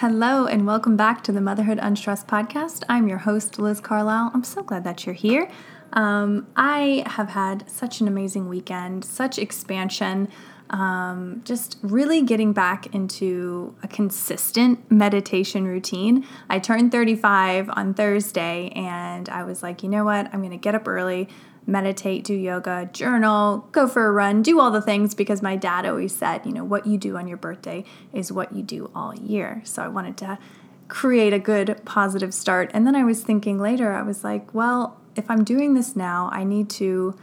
[0.00, 2.84] Hello, and welcome back to the Motherhood Unstressed podcast.
[2.88, 4.30] I'm your host, Liz Carlisle.
[4.32, 5.50] I'm so glad that you're here.
[5.92, 10.28] Um, I have had such an amazing weekend, such expansion,
[10.70, 16.24] um, just really getting back into a consistent meditation routine.
[16.48, 20.32] I turned 35 on Thursday, and I was like, you know what?
[20.32, 21.28] I'm going to get up early
[21.68, 25.84] meditate, do yoga, journal, go for a run, do all the things because my dad
[25.84, 29.14] always said, you know, what you do on your birthday is what you do all
[29.14, 29.60] year.
[29.64, 30.38] So I wanted to
[30.88, 32.70] create a good positive start.
[32.72, 36.30] And then I was thinking later, I was like, well, if I'm doing this now,
[36.32, 37.14] I need to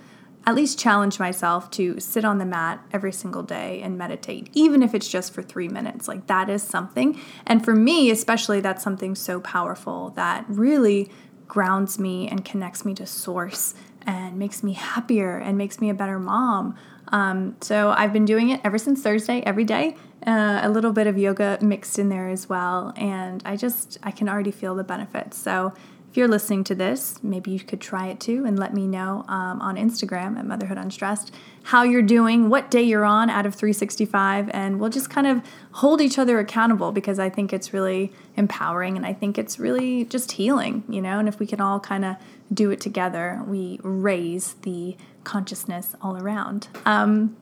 [0.45, 4.83] at least challenge myself to sit on the mat every single day and meditate, even
[4.83, 6.07] if it's just for three minutes.
[6.07, 7.19] Like that is something.
[7.47, 11.09] And for me, especially, that's something so powerful that really
[11.47, 13.73] grounds me and connects me to source
[14.05, 16.75] and makes me happier and makes me a better mom.
[17.09, 19.95] Um, so I've been doing it ever since Thursday, every day.
[20.25, 24.09] Uh, a little bit of yoga mixed in there as well, and I just I
[24.09, 25.37] can already feel the benefits.
[25.37, 25.73] So
[26.15, 29.25] if you're listening to this, maybe you could try it too and let me know
[29.27, 33.53] um, on Instagram at Motherhood Unstressed how you're doing, what day you're on out of
[33.53, 38.13] 365, and we'll just kind of hold each other accountable because I think it's really
[38.37, 41.19] empowering and I think it's really just healing, you know.
[41.19, 42.15] And if we can all kind of
[42.53, 46.67] do it together, we raise the consciousness all around.
[46.85, 47.35] Um,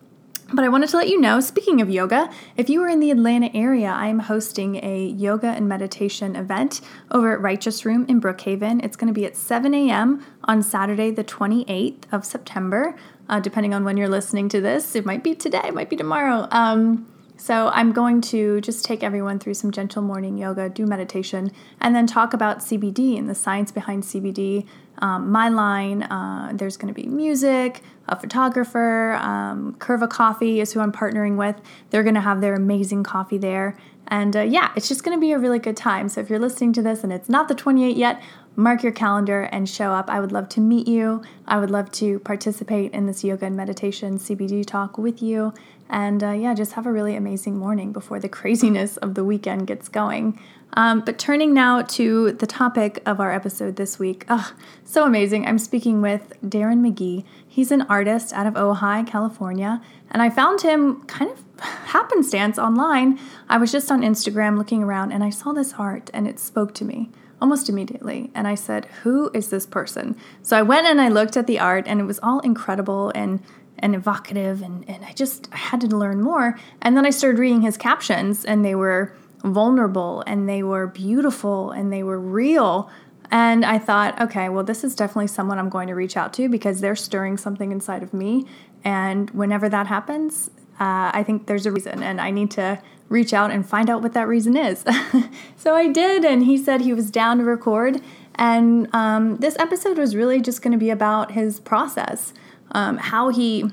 [0.52, 3.12] but I wanted to let you know, speaking of yoga, if you are in the
[3.12, 8.22] Atlanta area, I am hosting a yoga and meditation event over at Righteous Room in
[8.22, 8.84] Brookhaven.
[8.84, 10.24] It's going to be at 7 a.m.
[10.44, 12.96] on Saturday, the 28th of September.
[13.30, 15.96] Uh, depending on when you're listening to this, it might be today, it might be
[15.96, 16.48] tomorrow.
[16.52, 17.08] Um,
[17.44, 21.94] so, I'm going to just take everyone through some gentle morning yoga, do meditation, and
[21.94, 24.66] then talk about CBD and the science behind CBD.
[25.00, 30.72] Um, my line, uh, there's going to be music, a photographer, um, Curva Coffee is
[30.72, 31.58] who I'm partnering with.
[31.90, 33.78] They're going to have their amazing coffee there.
[34.08, 36.08] And uh, yeah, it's just going to be a really good time.
[36.08, 38.24] So if you're listening to this and it's not the 28 yet,
[38.56, 40.10] mark your calendar and show up.
[40.10, 41.22] I would love to meet you.
[41.48, 45.54] I would love to participate in this yoga and meditation CBD talk with you.
[45.90, 49.68] And uh, yeah, just have a really amazing morning before the craziness of the weekend
[49.68, 50.40] gets going.
[50.76, 54.54] Um, but turning now to the topic of our episode this week, oh,
[54.84, 55.46] so amazing.
[55.46, 57.26] I'm speaking with Darren McGee.
[57.48, 63.20] He's an artist out of Ojai, California, and I found him kind of happenstance online.
[63.50, 66.74] I was just on Instagram looking around and I saw this art and it spoke
[66.76, 67.12] to me
[67.44, 68.32] almost immediately.
[68.34, 70.16] And I said, Who is this person?
[70.42, 73.42] So I went and I looked at the art and it was all incredible and
[73.78, 76.58] and evocative and, and I just I had to learn more.
[76.82, 81.72] And then I started reading his captions and they were vulnerable and they were beautiful
[81.72, 82.90] and they were real.
[83.30, 86.48] And I thought, okay, well, this is definitely someone I'm going to reach out to
[86.48, 88.46] because they're stirring something inside of me.
[88.86, 90.50] And whenever that happens,
[90.80, 94.02] uh, I think there's a reason, and I need to reach out and find out
[94.02, 94.84] what that reason is.
[95.58, 98.02] so I did, and he said he was down to record.
[98.36, 102.34] And um, this episode was really just going to be about his process,
[102.72, 103.66] um, how he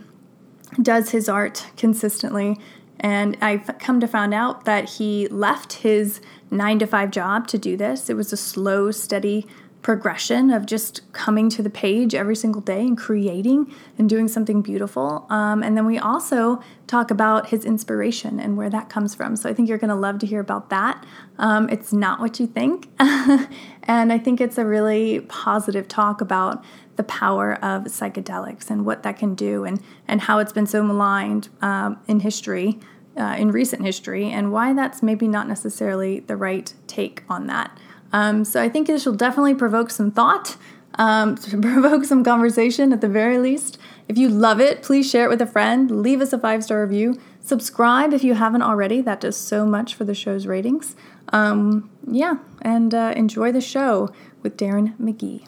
[0.83, 2.59] does his art consistently,
[3.01, 6.21] and I've come to find out that he left his
[6.51, 8.11] nine to five job to do this.
[8.11, 9.47] It was a slow, steady
[9.83, 14.61] progression of just coming to the page every single day and creating and doing something
[14.61, 15.27] beautiful.
[15.31, 19.37] Um, and then we also talk about his inspiration and where that comes from.
[19.37, 21.05] So I think you're going to love to hear about that.
[21.39, 22.89] Um, it's not what you think.
[22.99, 26.63] and I think it's a really positive talk about
[26.97, 30.83] the power of psychedelics and what that can do and, and how it's been so
[30.83, 32.79] maligned um, in history,
[33.17, 37.79] uh, in recent history, and why that's maybe not necessarily the right take on that.
[38.13, 40.57] Um, so I think this will definitely provoke some thought,
[40.95, 43.79] um, provoke some conversation at the very least.
[44.09, 46.83] If you love it, please share it with a friend, leave us a five star
[46.83, 49.01] review, subscribe if you haven't already.
[49.01, 50.97] That does so much for the show's ratings.
[51.33, 55.47] Um, yeah, and uh, enjoy the show with Darren McGee.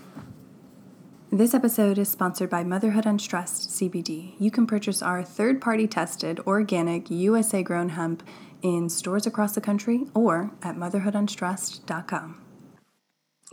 [1.34, 4.34] This episode is sponsored by Motherhood Unstressed CBD.
[4.38, 8.22] You can purchase our third party tested, organic, USA grown hemp
[8.60, 12.41] in stores across the country or at motherhoodunstressed.com.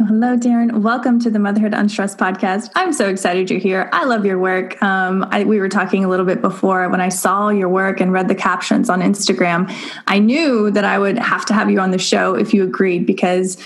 [0.08, 0.82] Hello, Darren.
[0.82, 2.72] Welcome to the Motherhood Unstressed podcast.
[2.74, 3.90] I'm so excited you're here.
[3.92, 4.82] I love your work.
[4.82, 8.14] Um, I, we were talking a little bit before when I saw your work and
[8.14, 9.70] read the captions on Instagram.
[10.08, 13.06] I knew that I would have to have you on the show if you agreed
[13.06, 13.58] because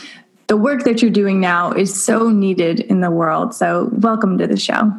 [0.47, 3.53] the work that you're doing now is so needed in the world.
[3.53, 4.91] So, welcome to the show.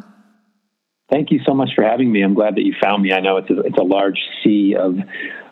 [1.11, 2.23] Thank you so much for having me.
[2.23, 3.13] I'm glad that you found me.
[3.13, 4.95] I know it's a, it's a large sea of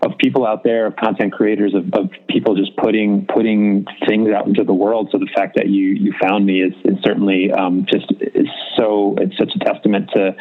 [0.04, 4.48] of people out there, of content creators, of, of people just putting putting things out
[4.48, 5.10] into the world.
[5.12, 8.48] So the fact that you you found me is, is certainly um, just is
[8.80, 10.36] so it's such a testament to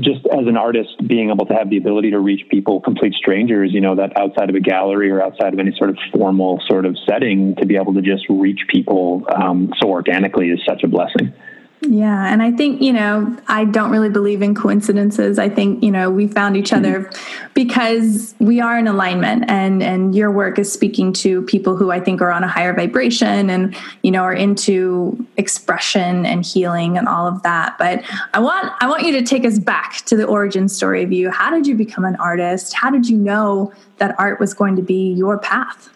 [0.00, 3.72] just as an artist, being able to have the ability to reach people, complete strangers,
[3.74, 6.86] you know, that outside of a gallery or outside of any sort of formal sort
[6.86, 10.88] of setting, to be able to just reach people um, so organically is such a
[10.88, 11.34] blessing.
[11.80, 15.38] Yeah, and I think, you know, I don't really believe in coincidences.
[15.38, 17.52] I think, you know, we found each other mm-hmm.
[17.54, 22.00] because we are in alignment and and your work is speaking to people who I
[22.00, 27.06] think are on a higher vibration and, you know, are into expression and healing and
[27.06, 27.78] all of that.
[27.78, 28.02] But
[28.34, 31.30] I want I want you to take us back to the origin story of you.
[31.30, 32.74] How did you become an artist?
[32.74, 35.90] How did you know that art was going to be your path?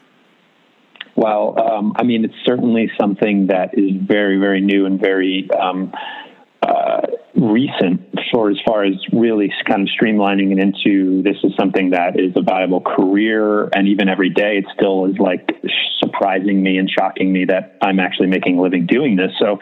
[1.14, 5.92] Well, um, I mean, it's certainly something that is very, very new and very um,
[6.72, 7.00] uh,
[7.34, 12.18] recent for as far as really kind of streamlining it into this is something that
[12.18, 15.50] is a viable career and even every day it still is like
[16.02, 19.32] surprising me and shocking me that I'm actually making a living doing this.
[19.38, 19.58] So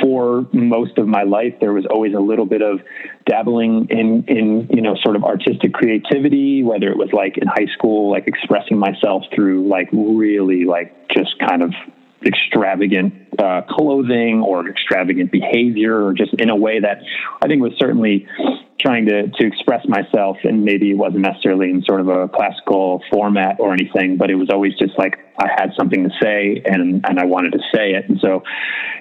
[0.00, 2.80] for most of my life there was always a little bit of
[3.26, 7.70] dabbling in in you know sort of artistic creativity whether it was like in high
[7.74, 11.72] school like expressing myself through like really like just kind of
[12.24, 16.98] extravagant uh, clothing or extravagant behavior or just in a way that
[17.42, 18.26] I think was certainly
[18.80, 23.02] trying to, to express myself and maybe it wasn't necessarily in sort of a classical
[23.12, 27.04] format or anything, but it was always just like I had something to say and,
[27.06, 28.08] and I wanted to say it.
[28.08, 28.42] And so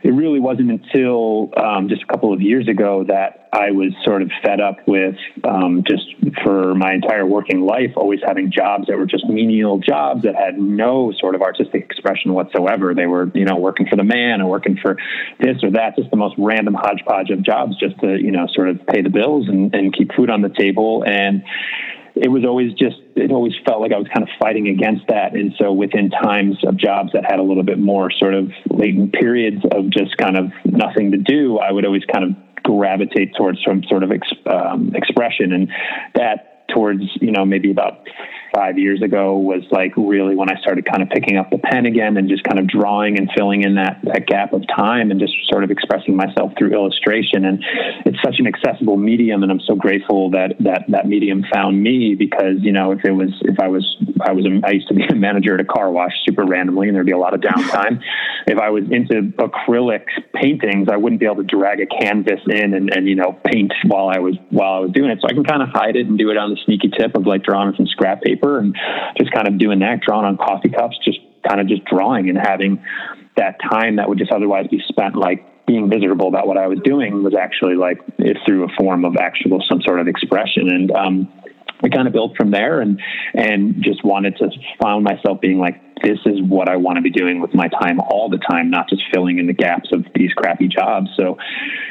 [0.03, 4.21] it really wasn't until um, just a couple of years ago that I was sort
[4.21, 6.05] of fed up with um, just
[6.43, 10.59] for my entire working life, always having jobs that were just menial jobs that had
[10.59, 12.93] no sort of artistic expression whatsoever.
[12.93, 14.97] They were, you know, working for the man or working for
[15.39, 18.69] this or that, just the most random hodgepodge of jobs just to, you know, sort
[18.69, 21.03] of pay the bills and, and keep food on the table.
[21.05, 21.43] And
[22.15, 25.33] it was always just it always felt like I was kind of fighting against that.
[25.33, 29.13] And so within times of jobs that had a little bit more sort of latent
[29.13, 33.59] periods of just kind of nothing to do, I would always kind of gravitate towards
[33.65, 34.11] some sort of
[34.51, 35.69] um, expression, and
[36.15, 38.07] that towards you know maybe about
[38.53, 41.85] five years ago was like really when I started kind of picking up the pen
[41.85, 45.19] again and just kind of drawing and filling in that, that gap of time and
[45.19, 47.45] just sort of expressing myself through illustration.
[47.45, 47.63] And
[48.05, 49.43] it's such an accessible medium.
[49.43, 53.11] And I'm so grateful that, that, that medium found me because, you know, if it
[53.11, 53.85] was, if I was,
[54.21, 56.87] I was, a, I used to be a manager at a car wash super randomly
[56.87, 58.01] and there'd be a lot of downtime.
[58.47, 62.73] if I was into acrylic paintings, I wouldn't be able to drag a canvas in
[62.73, 65.19] and, and, you know, paint while I was, while I was doing it.
[65.21, 67.25] So I can kind of hide it and do it on the sneaky tip of
[67.25, 68.75] like drawing some scrap paper paper and
[69.17, 72.37] just kind of doing that, drawing on coffee cups, just kind of just drawing and
[72.37, 72.83] having
[73.37, 76.79] that time that would just otherwise be spent like being miserable about what I was
[76.83, 80.67] doing was actually like it through a form of actual some sort of expression.
[80.69, 81.33] And um,
[81.87, 82.99] kind of built from there and
[83.33, 84.49] and just wanted to
[84.81, 87.99] find myself being like this is what I want to be doing with my time
[87.99, 91.09] all the time, not just filling in the gaps of these crappy jobs.
[91.17, 91.37] So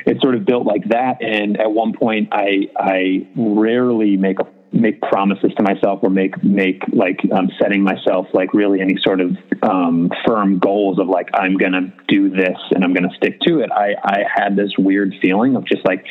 [0.06, 1.22] it sort of built like that.
[1.22, 6.42] And at one point, I I rarely make a make promises to myself or make
[6.42, 11.28] make like um, setting myself like really any sort of um, firm goals of like
[11.34, 13.70] I'm gonna do this and I'm gonna stick to it.
[13.72, 16.04] I I had this weird feeling of just like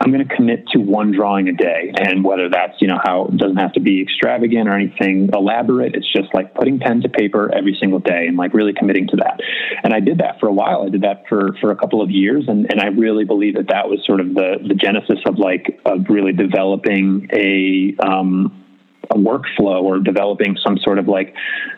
[0.00, 1.92] I'm going to commit to one drawing a day.
[1.96, 5.96] And whether that's, you know, how it doesn't have to be extravagant or anything elaborate,
[5.96, 9.16] it's just like putting pen to paper every single day and like really committing to
[9.16, 9.40] that.
[9.82, 10.84] And I did that for a while.
[10.86, 12.44] I did that for, for a couple of years.
[12.46, 15.80] And, and I really believe that that was sort of the, the genesis of like,
[15.84, 18.64] of really developing a, um,
[19.10, 21.34] a workflow or developing some sort of like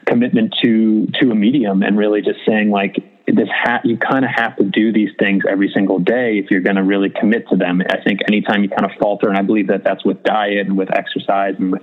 [0.06, 2.96] commitment to to a medium and really just saying like
[3.36, 6.60] this ha- you kind of have to do these things every single day if you're
[6.60, 7.82] going to really commit to them.
[7.88, 10.76] I think anytime you kind of falter, and I believe that that's with diet and
[10.76, 11.82] with exercise and with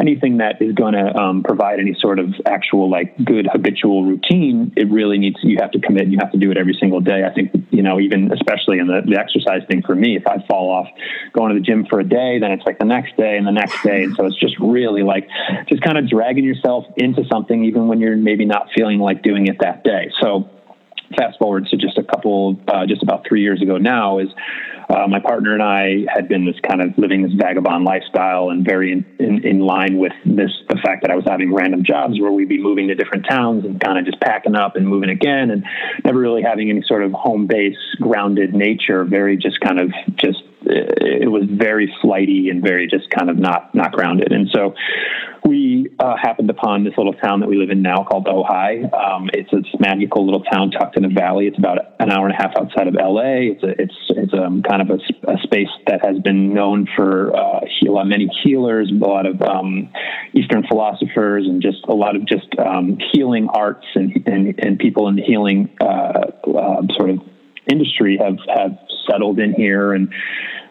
[0.00, 4.72] anything that is going to um, provide any sort of actual like good habitual routine,
[4.76, 6.02] it really needs you have to commit.
[6.02, 7.24] And you have to do it every single day.
[7.24, 10.44] I think you know even especially in the, the exercise thing for me, if I
[10.46, 10.88] fall off
[11.32, 13.52] going to the gym for a day, then it's like the next day and the
[13.52, 15.28] next day, and so it's just really like
[15.68, 19.46] just kind of dragging yourself into something even when you're maybe not feeling like doing
[19.46, 20.10] it that day.
[20.20, 20.48] So
[21.16, 24.28] fast forward to just a couple, uh, just about three years ago now, is
[24.88, 28.64] uh, my partner and I had been this kind of living this vagabond lifestyle and
[28.64, 32.18] very in, in, in, line with this the fact that I was having random jobs
[32.18, 35.10] where we'd be moving to different towns and kind of just packing up and moving
[35.10, 35.64] again and
[36.04, 39.04] never really having any sort of home base grounded nature.
[39.04, 43.74] Very just kind of just it was very flighty and very just kind of not
[43.74, 44.32] not grounded.
[44.32, 44.74] And so
[45.44, 48.92] we uh, happened upon this little town that we live in now called Ojai.
[48.92, 51.46] Um, it's a magical little town tucked in a valley.
[51.46, 53.52] It's about an hour and a half outside of LA.
[53.52, 57.34] It's a, it's it's um, kind of a, a, space that has been known for
[57.34, 59.90] uh, heal, many healers, a lot of um,
[60.34, 65.08] Eastern philosophers, and just a lot of just um, healing arts and, and, and people
[65.08, 67.20] in the healing uh, uh, sort of
[67.68, 68.78] industry have have
[69.10, 70.12] settled in here and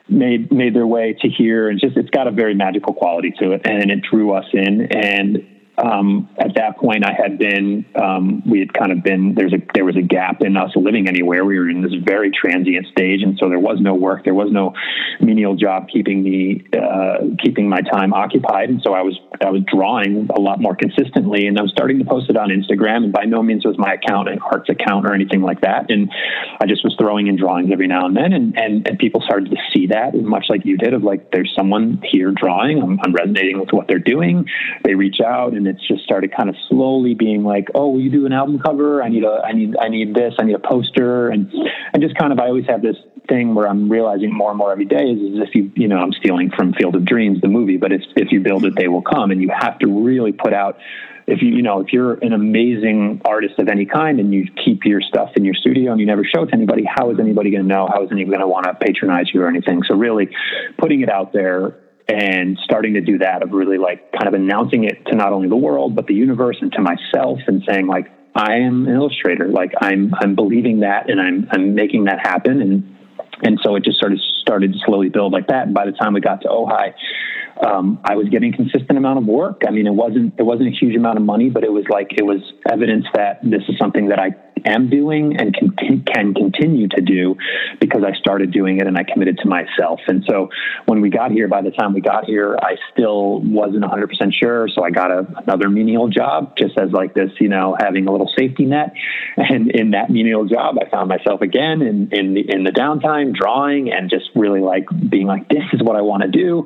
[0.09, 1.69] made made their way to here.
[1.69, 3.61] And just it's got a very magical quality to it.
[3.65, 4.87] And it drew us in.
[4.91, 9.53] And um, at that point, I had been, um, we had kind of been, there's
[9.53, 11.45] a, there was a gap in us living anywhere.
[11.45, 13.21] We were in this very transient stage.
[13.21, 14.23] And so there was no work.
[14.23, 14.73] There was no
[15.21, 18.69] menial job keeping me, uh, keeping my time occupied.
[18.69, 21.99] And so I was, I was drawing a lot more consistently and I was starting
[21.99, 25.05] to post it on Instagram and by no means was my account an arts account
[25.05, 25.91] or anything like that.
[25.91, 26.09] And
[26.59, 28.33] I just was throwing in drawings every now and then.
[28.33, 31.53] And, and, and people started to see that much like you did of like, there's
[31.55, 32.81] someone here drawing.
[32.81, 34.45] I'm, I'm resonating with what they're doing.
[34.83, 38.09] They reach out and it's just started kind of slowly being like, oh, will you
[38.09, 39.03] do an album cover?
[39.03, 40.33] I need a, I need, I need this.
[40.39, 41.51] I need a poster, and
[41.93, 42.97] and just kind of, I always have this
[43.27, 45.97] thing where I'm realizing more and more every day is, is if you, you know,
[45.97, 48.87] I'm stealing from Field of Dreams, the movie, but if if you build it, they
[48.87, 50.77] will come, and you have to really put out
[51.27, 54.85] if you you know if you're an amazing artist of any kind and you keep
[54.85, 57.51] your stuff in your studio and you never show it to anybody how is anybody
[57.51, 59.93] going to know how is anybody going to want to patronize you or anything so
[59.93, 60.29] really
[60.77, 61.75] putting it out there
[62.07, 65.49] and starting to do that of really like kind of announcing it to not only
[65.49, 69.47] the world but the universe and to myself and saying like I am an illustrator.
[69.47, 72.61] Like I'm I'm believing that and I'm I'm making that happen.
[72.61, 72.95] And
[73.43, 75.65] and so it just sort of started to slowly build like that.
[75.65, 76.93] And by the time we got to Ojai
[77.65, 79.63] um, I was getting consistent amount of work.
[79.67, 82.13] I mean, it wasn't it wasn't a huge amount of money, but it was like
[82.17, 84.35] it was evidence that this is something that I
[84.65, 87.35] am doing and can can continue to do
[87.79, 89.99] because I started doing it and I committed to myself.
[90.07, 90.49] And so
[90.85, 94.33] when we got here, by the time we got here, I still wasn't 100 percent
[94.33, 94.67] sure.
[94.69, 98.11] So I got a, another menial job, just as like this, you know, having a
[98.11, 98.93] little safety net.
[99.37, 103.33] And in that menial job, I found myself again in in the, in the downtime,
[103.33, 106.65] drawing and just really like being like, this is what I want to do.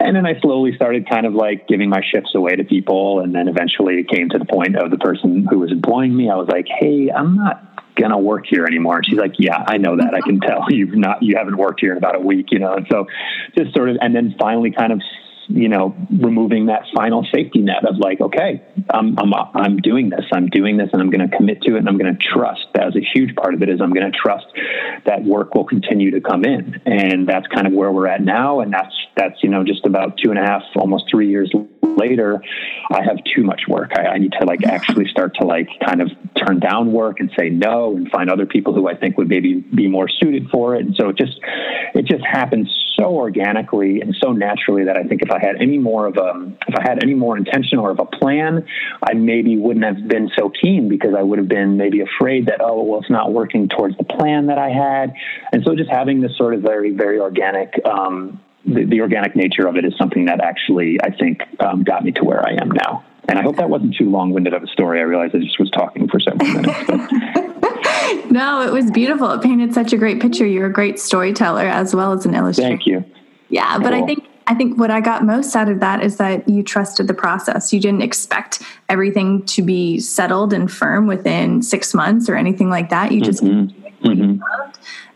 [0.00, 3.20] And then I slowly started kind of like giving my shifts away to people.
[3.20, 6.30] And then eventually it came to the point of the person who was employing me.
[6.30, 8.96] I was like, hey, I'm not gonna work here anymore.
[8.96, 10.14] And she's like, yeah, I know that.
[10.14, 12.74] I can tell you've not, you haven't worked here in about a week, you know?
[12.74, 13.06] And so
[13.56, 15.02] just sort of, and then finally kind of
[15.54, 20.24] you know, removing that final safety net of like, okay, I'm, I'm, I'm doing this,
[20.32, 22.66] I'm doing this, and I'm going to commit to it, and I'm going to trust.
[22.74, 24.46] That was a huge part of it is I'm going to trust
[25.04, 28.60] that work will continue to come in, and that's kind of where we're at now,
[28.60, 32.42] and that's that's you know just about two and a half, almost three years later,
[32.90, 33.92] I have too much work.
[33.94, 37.30] I, I need to like actually start to like kind of turn down work and
[37.38, 40.76] say no, and find other people who I think would maybe be more suited for
[40.76, 41.38] it, and so it just
[41.94, 42.68] it just happens
[42.98, 46.52] so organically and so naturally that I think if I had any more of a
[46.68, 48.66] if I had any more intention or of a plan,
[49.02, 52.60] I maybe wouldn't have been so keen because I would have been maybe afraid that
[52.60, 55.14] oh well it's not working towards the plan that I had,
[55.52, 57.74] and so just having this sort of very very organic.
[57.84, 62.04] Um, the, the, organic nature of it is something that actually I think um, got
[62.04, 63.04] me to where I am now.
[63.28, 65.00] And I hope that wasn't too long-winded of a story.
[65.00, 66.78] I realized I just was talking for several minutes.
[68.30, 69.32] no, it was beautiful.
[69.32, 70.46] It painted such a great picture.
[70.46, 72.68] You're a great storyteller as well as an illustrator.
[72.68, 73.04] Thank you.
[73.48, 76.48] Yeah, but I think I think what I got most out of that is that
[76.48, 77.72] you trusted the process.
[77.72, 82.90] You didn't expect everything to be settled and firm within six months or anything like
[82.90, 83.12] that.
[83.12, 84.06] You just mm-hmm.
[84.06, 84.42] mm-hmm.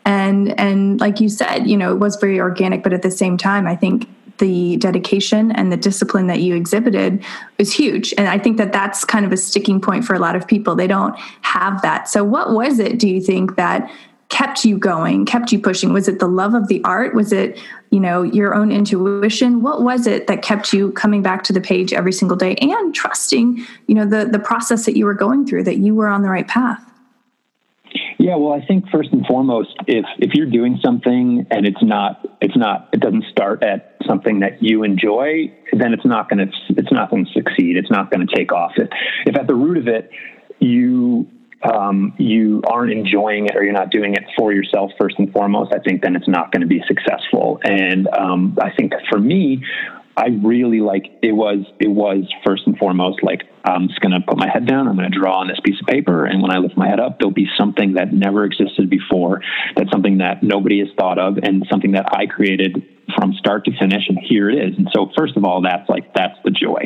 [0.04, 3.36] and and like you said, you know, it was very organic, but at the same
[3.36, 7.24] time, I think the dedication and the discipline that you exhibited
[7.58, 8.12] was huge.
[8.18, 10.74] And I think that that's kind of a sticking point for a lot of people.
[10.74, 12.08] They don't have that.
[12.08, 13.90] So, what was it, do you think, that
[14.28, 15.92] kept you going, kept you pushing?
[15.92, 17.14] Was it the love of the art?
[17.14, 17.58] Was it,
[17.90, 19.62] you know, your own intuition?
[19.62, 22.94] What was it that kept you coming back to the page every single day and
[22.94, 26.22] trusting, you know, the the process that you were going through, that you were on
[26.22, 26.82] the right path?
[28.18, 32.26] Yeah, well, I think first and foremost, if if you're doing something and it's not
[32.40, 36.52] it's not it doesn't start at something that you enjoy, then it's not going to
[36.70, 37.76] it's not going to succeed.
[37.76, 38.72] It's not going to take off.
[38.76, 38.88] If
[39.26, 40.10] if at the root of it
[40.58, 41.28] you
[41.62, 45.72] um, you aren't enjoying it or you're not doing it for yourself first and foremost,
[45.74, 47.60] I think then it's not going to be successful.
[47.64, 49.64] And um, I think for me,
[50.16, 54.20] I really like it was it was first and foremost like I'm just going to
[54.20, 54.88] put my head down.
[54.88, 57.00] I'm going to draw on this piece of paper, and when I lift my head
[57.00, 59.40] up, there'll be something that never existed before.
[59.74, 62.82] That's something that nobody has thought of, and something that I created
[63.14, 66.12] from start to finish and here it is and so first of all that's like
[66.14, 66.80] that's the joy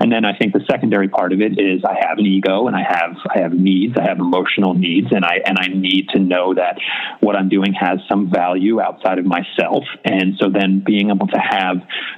[0.00, 2.76] and then i think the secondary part of it is i have an ego and
[2.76, 6.18] i have i have needs i have emotional needs and i and i need to
[6.18, 6.76] know that
[7.20, 11.38] what i'm doing has some value outside of myself and so then being able to
[11.38, 11.76] have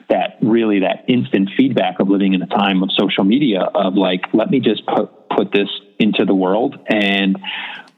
[0.09, 4.23] that really that instant feedback of living in a time of social media of like
[4.35, 5.69] let me just put put this
[5.99, 7.39] into the world and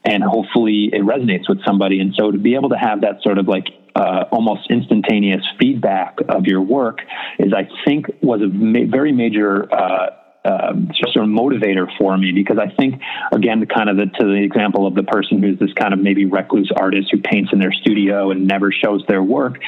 [0.04, 1.98] and hopefully it resonates with somebody.
[1.98, 6.18] And so to be able to have that sort of like uh, almost instantaneous feedback
[6.28, 7.00] of your work
[7.40, 9.72] is, I think, was a ma- very major.
[9.72, 10.10] Uh,
[10.46, 14.44] um, sort of motivator for me because I think again kind of the, to the
[14.44, 17.72] example of the person who's this kind of maybe recluse artist who paints in their
[17.72, 19.58] studio and never shows their work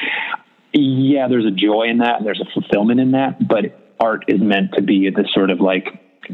[0.73, 4.39] yeah, there's a joy in that, and there's a fulfillment in that, but art is
[4.39, 5.87] meant to be this sort of like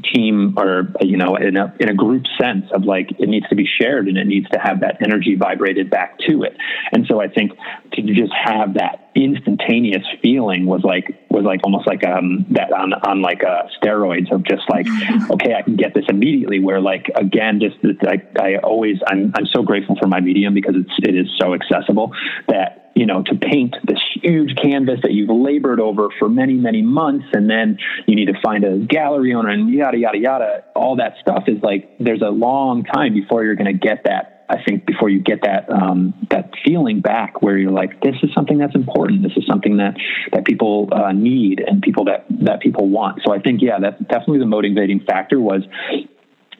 [0.03, 3.55] team or you know in a in a group sense of like it needs to
[3.55, 6.55] be shared and it needs to have that energy vibrated back to it.
[6.91, 7.51] And so i think
[7.93, 12.93] to just have that instantaneous feeling was like was like almost like um that on
[12.93, 14.85] on like uh steroids of just like
[15.31, 19.45] okay i can get this immediately where like again just like i always i'm i'm
[19.45, 22.11] so grateful for my medium because it's it is so accessible
[22.49, 26.81] that you know, to paint this huge canvas that you've labored over for many, many
[26.81, 30.63] months, and then you need to find a gallery owner and yada, yada, yada.
[30.75, 34.45] All that stuff is like there's a long time before you're going to get that.
[34.47, 38.29] I think before you get that um, that feeling back, where you're like, this is
[38.33, 39.23] something that's important.
[39.23, 39.95] This is something that
[40.31, 43.21] that people uh, need and people that that people want.
[43.25, 45.63] So I think, yeah, that's definitely the motivating factor was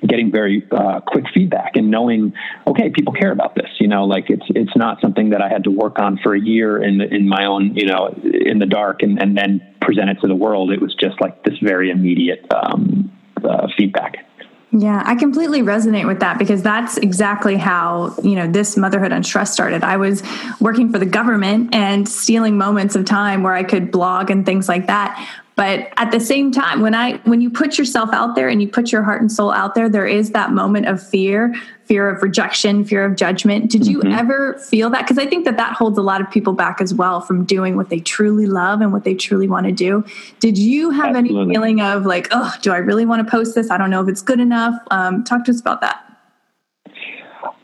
[0.01, 2.33] getting very uh, quick feedback and knowing,
[2.67, 3.69] okay, people care about this.
[3.79, 6.39] You know, like it's it's not something that I had to work on for a
[6.39, 10.09] year in the, in my own, you know, in the dark and, and then present
[10.09, 10.71] it to the world.
[10.71, 13.11] It was just like this very immediate um,
[13.43, 14.25] uh, feedback.
[14.71, 19.53] Yeah, I completely resonate with that because that's exactly how, you know, this Motherhood Unstressed
[19.53, 19.85] started.
[19.85, 20.21] I was
[20.59, 24.67] working for the government and stealing moments of time where I could blog and things
[24.67, 25.15] like that
[25.55, 28.67] but at the same time when i when you put yourself out there and you
[28.67, 31.53] put your heart and soul out there there is that moment of fear
[31.85, 33.69] fear of rejection fear of judgment.
[33.69, 34.11] Did you mm-hmm.
[34.11, 35.01] ever feel that?
[35.03, 37.75] Because i think that that holds a lot of people back as well from doing
[37.75, 40.03] what they truly love and what they truly want to do.
[40.39, 41.41] Did you have Absolutely.
[41.41, 43.69] any feeling of like oh do i really want to post this?
[43.69, 44.75] I don't know if it's good enough.
[44.91, 46.01] Um, talk to us about that.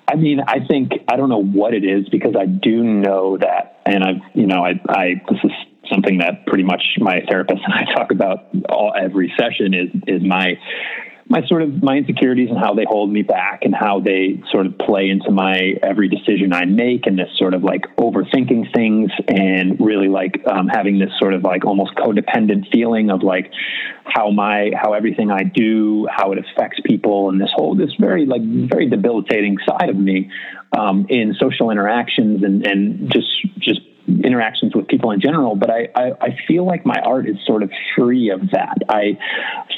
[0.08, 3.80] I mean, I think I don't know what it is because I do know that,
[3.86, 5.52] and I've, you know, I, I this is
[5.90, 10.22] something that pretty much my therapist and I talk about all every session is is
[10.24, 10.58] my
[11.32, 14.66] my sort of my insecurities and how they hold me back and how they sort
[14.66, 19.12] of play into my every decision I make and this sort of like overthinking things
[19.30, 23.50] and really like um, having this sort of like almost codependent feeling of like
[24.04, 28.26] how my how everything I do how it affects people and this whole this very
[28.26, 30.30] like very debilitating side of me
[30.78, 35.88] um, in social interactions and and just just interactions with people in general, but I,
[35.96, 38.78] I, I, feel like my art is sort of free of that.
[38.90, 39.18] I,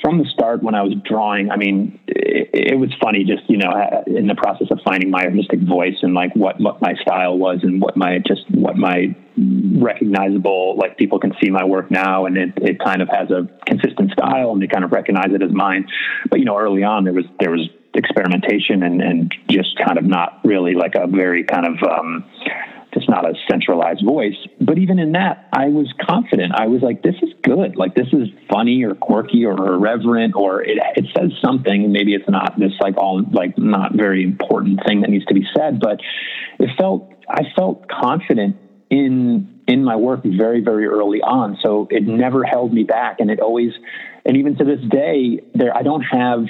[0.01, 3.57] from the start when I was drawing, I mean, it, it, was funny just, you
[3.57, 3.71] know,
[4.07, 7.59] in the process of finding my artistic voice and like what, what my style was
[7.63, 12.37] and what my, just what my recognizable, like people can see my work now and
[12.37, 15.51] it, it kind of has a consistent style and they kind of recognize it as
[15.51, 15.87] mine.
[16.29, 20.05] But, you know, early on there was, there was experimentation and, and just kind of
[20.05, 22.25] not really like a very kind of, um,
[22.93, 24.35] just not a centralized voice.
[24.59, 26.53] But even in that, I was confident.
[26.55, 27.75] I was like, this is good.
[27.75, 31.91] Like, this is funny or quirky or irreverent, or it, it says something.
[31.91, 35.45] Maybe it's not this like all like not very important thing that needs to be
[35.55, 35.99] said, but
[36.59, 38.57] it felt, I felt confident
[38.89, 43.31] in in my work very very early on so it never held me back and
[43.31, 43.71] it always
[44.25, 46.43] and even to this day there i don't have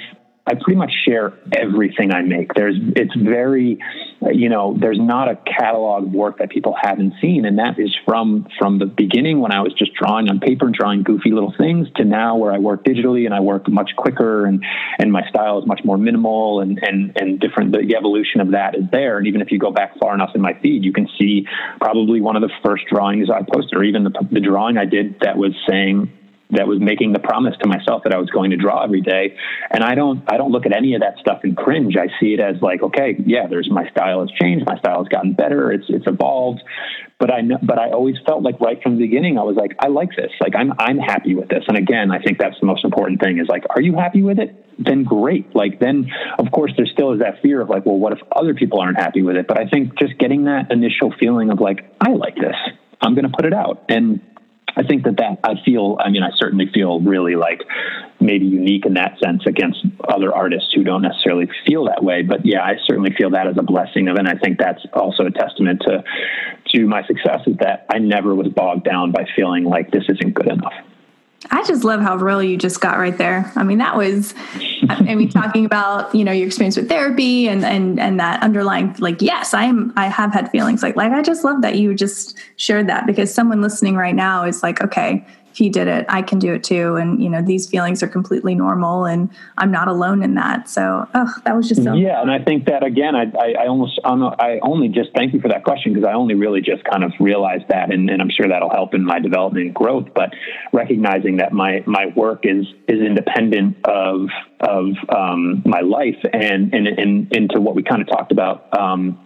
[0.46, 2.52] I pretty much share everything I make.
[2.52, 3.78] There's, it's very,
[4.20, 7.96] you know, there's not a catalog of work that people haven't seen, and that is
[8.04, 11.54] from from the beginning when I was just drawing on paper and drawing goofy little
[11.56, 14.62] things to now where I work digitally and I work much quicker and
[14.98, 17.72] and my style is much more minimal and and and different.
[17.72, 20.42] The evolution of that is there, and even if you go back far enough in
[20.42, 21.46] my feed, you can see
[21.80, 25.20] probably one of the first drawings I posted, or even the, the drawing I did
[25.20, 26.12] that was saying
[26.54, 29.36] that was making the promise to myself that I was going to draw every day.
[29.70, 31.96] And I don't I don't look at any of that stuff and cringe.
[31.96, 35.08] I see it as like, okay, yeah, there's my style has changed, my style has
[35.08, 36.62] gotten better, it's it's evolved.
[37.18, 39.88] But I but I always felt like right from the beginning I was like, I
[39.88, 40.30] like this.
[40.40, 41.64] Like I'm I'm happy with this.
[41.68, 44.38] And again, I think that's the most important thing is like, are you happy with
[44.38, 44.54] it?
[44.78, 45.54] Then great.
[45.54, 48.54] Like then of course there still is that fear of like, well, what if other
[48.54, 49.46] people aren't happy with it?
[49.46, 52.56] But I think just getting that initial feeling of like, I like this.
[53.00, 53.84] I'm gonna put it out.
[53.88, 54.20] And
[54.76, 57.62] I think that that I feel, I mean, I certainly feel really like
[58.20, 62.22] maybe unique in that sense against other artists who don't necessarily feel that way.
[62.22, 65.26] But yeah, I certainly feel that as a blessing of, and I think that's also
[65.26, 66.02] a testament to,
[66.74, 70.34] to my success is that I never was bogged down by feeling like this isn't
[70.34, 70.74] good enough.
[71.50, 73.52] I just love how real you just got right there.
[73.56, 74.34] I mean, that was,
[74.88, 78.94] I mean, talking about you know your experience with therapy and and and that underlying
[78.98, 79.92] like, yes, I am.
[79.96, 83.32] I have had feelings like like I just love that you just shared that because
[83.32, 86.96] someone listening right now is like, okay, he did it i can do it too.
[86.96, 90.68] And you know these feelings are completely normal and i'm not alone in that.
[90.68, 93.66] So oh that was just so yeah and i think that again i, I, I
[93.66, 97.04] almost i only just thank you for that question because i only really just kind
[97.04, 100.30] of realized that and, and i'm sure that'll help in my development and growth but
[100.72, 104.28] recognizing that my my work is is independent of
[104.60, 109.18] of um, my life and and, and into what we kind of talked about um,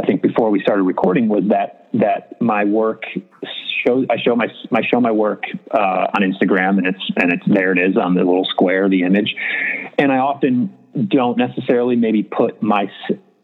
[0.00, 3.04] I think before we started recording was that that my work
[3.86, 7.46] show I show my my show my work uh, on Instagram, and it's and it's
[7.46, 9.34] there it is on the little square, the image,
[9.98, 10.72] and I often
[11.08, 12.90] don't necessarily maybe put my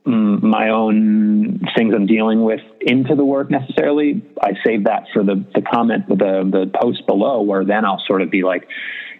[0.04, 4.22] my own things I'm dealing with into the work necessarily.
[4.40, 8.22] I save that for the the comment the the post below, where then I'll sort
[8.22, 8.66] of be like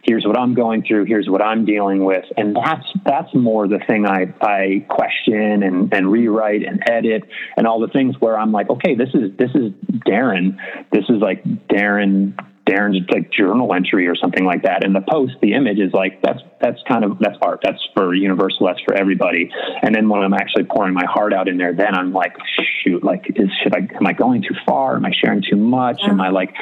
[0.03, 2.25] here's what I'm going through, here's what I'm dealing with.
[2.37, 7.25] And that's that's more the thing I, I question and, and rewrite and edit
[7.57, 9.73] and all the things where I'm like, okay, this is this is
[10.07, 10.57] Darren.
[10.93, 14.85] This is like Darren Darren's like journal entry or something like that.
[14.85, 17.61] And the post, the image is like that's that's kind of that's art.
[17.63, 18.67] That's for universal.
[18.67, 19.51] That's for everybody.
[19.83, 22.37] And then when I'm actually pouring my heart out in there, then I'm like,
[22.85, 24.97] shoot, like is should I am I going too far?
[24.97, 26.01] Am I sharing too much?
[26.03, 26.55] Am I like,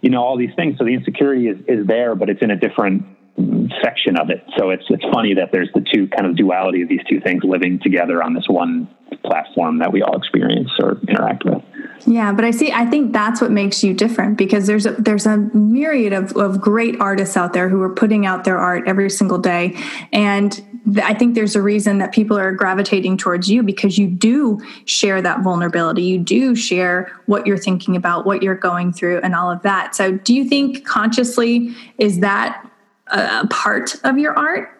[0.00, 0.78] you know, all these things.
[0.78, 3.04] So the insecurity is is there, but it's in a different
[3.82, 4.44] section of it.
[4.56, 7.42] So it's it's funny that there's the two kind of duality of these two things
[7.44, 8.88] living together on this one
[9.24, 11.62] platform that we all experience or interact with.
[12.06, 12.72] Yeah, but I see.
[12.72, 16.60] I think that's what makes you different because there's a there's a myriad of, of
[16.60, 19.76] great artists out there who are putting out their art every single day,
[20.12, 20.64] and
[21.02, 25.20] I think there's a reason that people are gravitating towards you because you do share
[25.20, 26.02] that vulnerability.
[26.02, 29.94] You do share what you're thinking about, what you're going through, and all of that.
[29.94, 32.69] So, do you think consciously is that
[33.10, 34.76] a part of your art?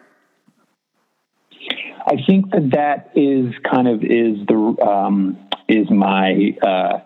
[2.05, 6.99] I think that that is kind of is the um, is my uh,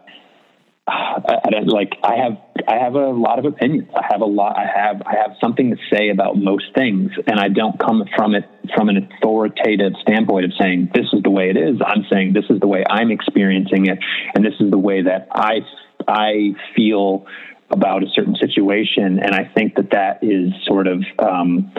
[0.88, 3.90] I, I like I have I have a lot of opinions.
[3.96, 4.56] I have a lot.
[4.58, 8.36] I have I have something to say about most things, and I don't come from
[8.36, 11.78] it from an authoritative standpoint of saying this is the way it is.
[11.86, 14.00] I'm saying this is the way I'm experiencing it,
[14.34, 15.60] and this is the way that I
[16.08, 17.26] I feel
[17.70, 19.20] about a certain situation.
[19.20, 21.72] And I think that that is sort of um,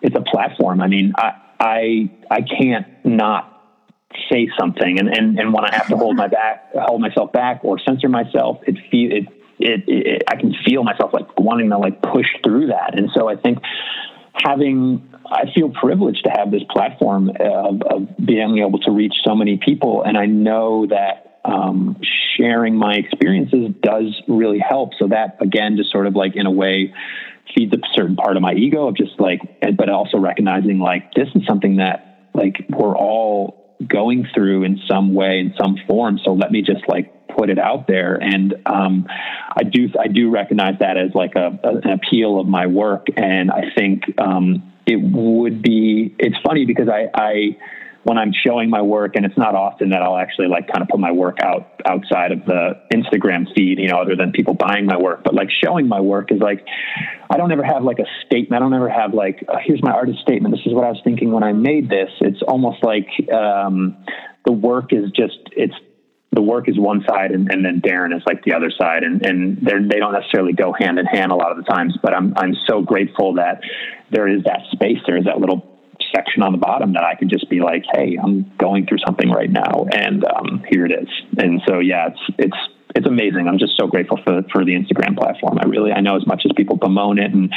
[0.00, 0.80] it's a platform.
[0.80, 3.48] I mean, I I I can't not
[4.30, 7.60] say something and, and, and when I have to hold my back, hold myself back
[7.64, 9.24] or censor myself, it feel it,
[9.58, 12.98] it, it, I can feel myself like wanting to like push through that.
[12.98, 13.58] And so I think
[14.34, 19.34] having, I feel privileged to have this platform of, of being able to reach so
[19.34, 20.02] many people.
[20.02, 22.00] And I know that, um,
[22.36, 24.90] sharing my experiences does really help.
[24.98, 26.94] So that again, just sort of like in a way,
[27.54, 29.40] feeds a certain part of my ego of just like,
[29.76, 35.14] but also recognizing like this is something that like we're all going through in some
[35.14, 36.18] way, in some form.
[36.24, 38.14] So let me just like put it out there.
[38.14, 42.46] And um, I do I do recognize that as like a, a, an appeal of
[42.46, 43.06] my work.
[43.16, 46.14] And I think um, it would be.
[46.18, 47.56] It's funny because I, I
[48.04, 50.88] when I'm showing my work, and it's not often that I'll actually like kind of
[50.88, 54.86] put my work out outside of the Instagram feed, you know, other than people buying
[54.86, 55.22] my work.
[55.22, 56.64] But like showing my work is like,
[57.30, 58.60] I don't ever have like a statement.
[58.60, 60.54] I don't ever have like, oh, here's my artist statement.
[60.54, 62.10] This is what I was thinking when I made this.
[62.20, 64.04] It's almost like um,
[64.44, 65.74] the work is just, it's
[66.32, 69.04] the work is one side and, and then Darren is like the other side.
[69.04, 72.14] And, and they don't necessarily go hand in hand a lot of the times, but
[72.14, 73.60] I'm, I'm so grateful that
[74.10, 74.98] there is that space.
[75.06, 75.71] There is that little
[76.14, 79.30] section on the bottom that I could just be like, Hey, I'm going through something
[79.30, 79.86] right now.
[79.92, 81.08] And, um, here it is.
[81.38, 82.56] And so, yeah, it's, it's,
[82.94, 83.48] it's amazing.
[83.48, 85.58] I'm just so grateful for, for the Instagram platform.
[85.58, 87.52] I really, I know as much as people bemoan it and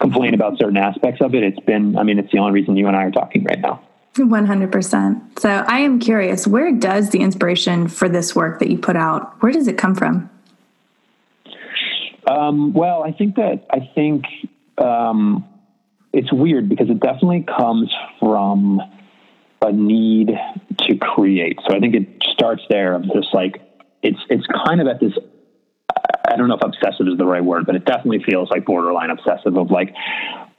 [0.00, 2.86] complain about certain aspects of it, it's been, I mean, it's the only reason you
[2.86, 3.82] and I are talking right now.
[4.14, 5.38] 100%.
[5.38, 9.40] So I am curious, where does the inspiration for this work that you put out,
[9.42, 10.30] where does it come from?
[12.26, 14.24] Um, well, I think that, I think
[14.76, 15.44] um,
[16.12, 18.80] it's weird because it definitely comes from
[19.62, 20.30] a need
[20.78, 21.58] to create.
[21.68, 23.60] So I think it starts there of just like,
[24.02, 25.12] it's, it's kind of at this
[26.30, 29.10] I don't know if obsessive is the right word, but it definitely feels like borderline
[29.10, 29.94] obsessive of like,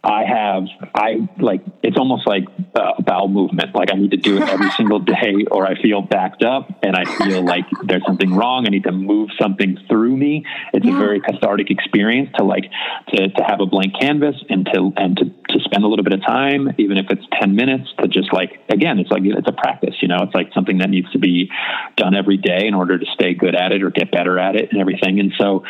[0.01, 0.63] I have,
[0.95, 3.75] I like, it's almost like a bowel movement.
[3.75, 6.95] Like I need to do it every single day or I feel backed up and
[6.95, 8.65] I feel like there's something wrong.
[8.65, 10.45] I need to move something through me.
[10.71, 10.95] It's yeah.
[10.95, 12.63] a very cathartic experience to like,
[13.09, 16.13] to, to have a blank canvas and to, and to, to spend a little bit
[16.13, 19.51] of time, even if it's 10 minutes to just like, again, it's like, it's a
[19.51, 21.51] practice, you know, it's like something that needs to be
[21.97, 24.69] done every day in order to stay good at it or get better at it
[24.71, 25.19] and everything.
[25.19, 25.65] And so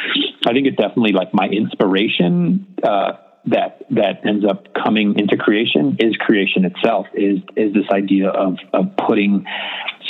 [0.46, 3.14] I think it's definitely like my inspiration, uh,
[3.52, 8.58] that that ends up coming into creation is creation itself is is this idea of
[8.74, 9.46] of putting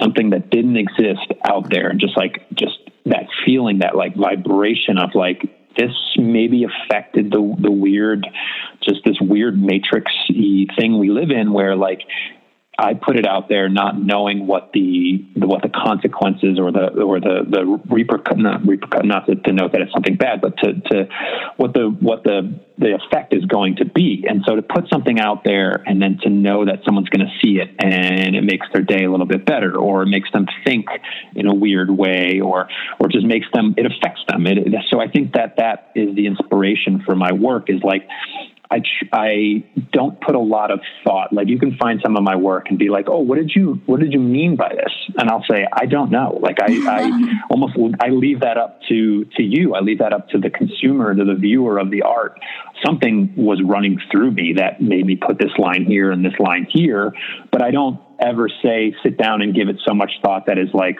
[0.01, 1.89] something that didn't exist out there.
[1.89, 5.41] And just like just that feeling that like vibration of like
[5.77, 8.27] this maybe affected the the weird
[8.83, 10.11] just this weird matrix
[10.77, 12.01] thing we live in where like
[12.79, 17.01] I put it out there, not knowing what the, the what the consequences or the
[17.01, 20.57] or the the repercussion not repercussion not to, to note that it's something bad, but
[20.59, 21.09] to, to
[21.57, 24.25] what the what the the effect is going to be.
[24.27, 27.33] And so to put something out there and then to know that someone's going to
[27.41, 30.47] see it and it makes their day a little bit better, or it makes them
[30.65, 30.85] think
[31.35, 34.47] in a weird way, or or just makes them it affects them.
[34.47, 37.69] It, so I think that that is the inspiration for my work.
[37.69, 38.07] Is like
[38.71, 41.33] I, I don't put a lot of thought.
[41.33, 43.81] Like you can find some of my work and be like, "Oh, what did you
[43.87, 47.39] what did you mean by this?" And I'll say, "I don't know." Like I, I
[47.49, 49.73] almost I leave that up to to you.
[49.73, 52.39] I leave that up to the consumer, to the viewer of the art.
[52.85, 56.67] Something was running through me that made me put this line here and this line
[56.71, 57.11] here,
[57.51, 60.69] but I don't ever say sit down and give it so much thought that is
[60.73, 60.97] like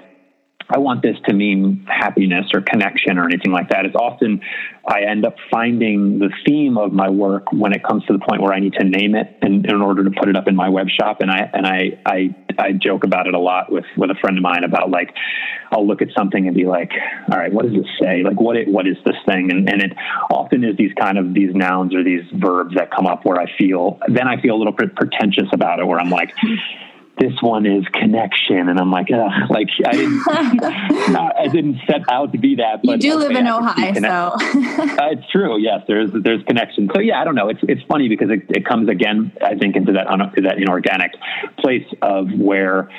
[0.72, 3.86] I want this to mean happiness or connection or anything like that.
[3.86, 4.42] It's often
[4.88, 8.42] I end up finding the theme of my work when it comes to the point
[8.42, 10.70] where I need to name it in, in order to put it up in my
[10.70, 11.22] web shop.
[11.22, 14.38] And I and I, I I joke about it a lot with with a friend
[14.38, 15.14] of mine about like
[15.72, 16.92] I'll look at something and be like,
[17.32, 18.24] all right, what does this say?
[18.24, 19.52] Like what it, what is this thing?
[19.52, 19.94] And and it
[20.32, 23.46] often is these kind of these nouns or these verbs that come up where I
[23.58, 26.34] feel then I feel a little bit pretentious about it where I'm like
[27.20, 29.50] this one is connection, and I'm like, Ugh.
[29.50, 30.26] like I didn't,
[31.12, 32.82] not, I didn't set out to be that.
[32.84, 35.60] But you do live in Ojai, so uh, it's true.
[35.60, 36.90] Yes, there's there's connection.
[36.94, 37.50] So yeah, I don't know.
[37.50, 41.12] It's it's funny because it, it comes again, I think, into that un, that inorganic
[41.58, 42.90] place of where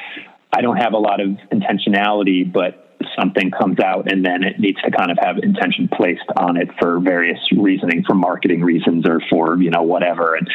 [0.52, 4.80] I don't have a lot of intentionality, but something comes out and then it needs
[4.82, 9.20] to kind of have intention placed on it for various reasoning for marketing reasons or
[9.30, 10.34] for you know whatever.
[10.34, 10.48] And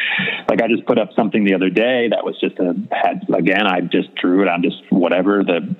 [0.48, 3.66] like i just put up something the other day that was just a had again
[3.66, 5.76] i just drew it on just whatever the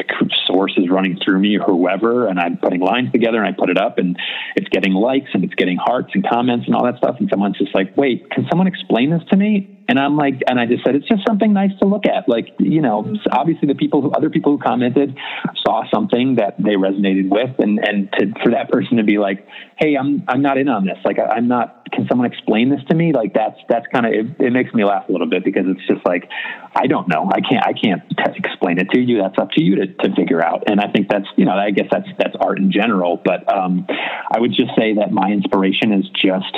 [0.46, 3.78] source is running through me whoever and i'm putting lines together and i put it
[3.78, 4.16] up and
[4.56, 7.16] it's getting likes and it's getting hearts and comments and all that stuff.
[7.18, 9.76] And someone's just like wait can someone explain this to me?
[9.88, 12.28] And I'm like, and I just said, it's just something nice to look at.
[12.28, 15.16] Like, you know, obviously the people who, other people who commented
[15.64, 19.46] saw something that they resonated with and, and to, for that person to be like,
[19.76, 20.98] Hey, I'm, I'm not in on this.
[21.04, 23.12] Like, I, am not, can someone explain this to me?
[23.12, 25.86] Like, that's, that's kind of, it, it, makes me laugh a little bit because it's
[25.86, 26.28] just like,
[26.74, 27.30] I don't know.
[27.32, 29.18] I can't, I can't t- explain it to you.
[29.22, 30.64] That's up to you to, to figure out.
[30.70, 33.20] And I think that's, you know, I guess that's, that's art in general.
[33.22, 36.56] But, um, I would just say that my inspiration is just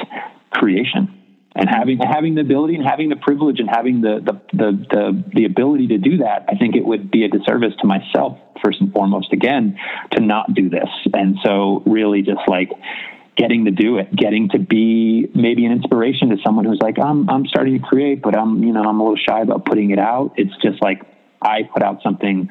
[0.50, 1.18] creation
[1.58, 5.24] and having having the ability and having the privilege and having the, the the, the
[5.34, 8.80] the ability to do that, I think it would be a disservice to myself first
[8.80, 9.32] and foremost.
[9.32, 9.76] Again,
[10.12, 12.70] to not do this, and so really just like
[13.36, 17.28] getting to do it, getting to be maybe an inspiration to someone who's like, I'm
[17.28, 19.98] I'm starting to create, but I'm you know I'm a little shy about putting it
[19.98, 20.34] out.
[20.36, 21.02] It's just like
[21.42, 22.48] I put out something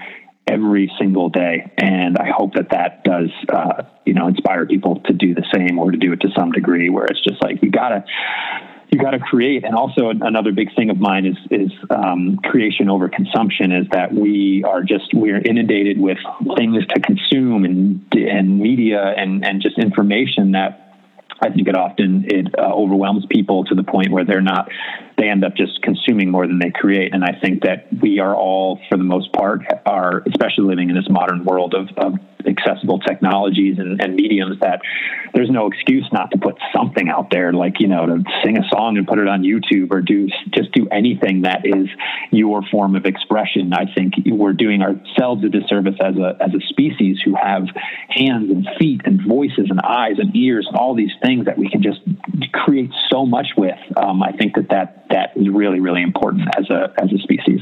[0.47, 1.71] every single day.
[1.77, 5.77] And I hope that that does, uh, you know, inspire people to do the same
[5.77, 8.05] or to do it to some degree where it's just like, you gotta,
[8.89, 9.63] you got to create.
[9.63, 13.71] And also another big thing of mine is is um, creation over consumption.
[13.71, 16.17] Is that we are just we are inundated with
[16.55, 20.87] things to consume and and media and and just information that
[21.41, 24.69] I think it often it uh, overwhelms people to the point where they're not
[25.17, 27.13] they end up just consuming more than they create.
[27.13, 30.95] And I think that we are all, for the most part, are especially living in
[30.95, 32.13] this modern world of, of
[32.47, 34.81] accessible technologies and, and, mediums that
[35.33, 38.67] there's no excuse not to put something out there, like you know, to sing a
[38.69, 41.87] song and put it on YouTube or do just do anything that is
[42.31, 43.73] your form of expression.
[43.73, 47.63] I think we're doing ourselves a disservice as a as a species who have
[48.09, 51.69] hands and feet and voices and eyes and ears and all these things that we
[51.69, 51.99] can just
[52.53, 53.77] create so much with.
[53.97, 57.61] Um, I think that that that is really really important as a as a species.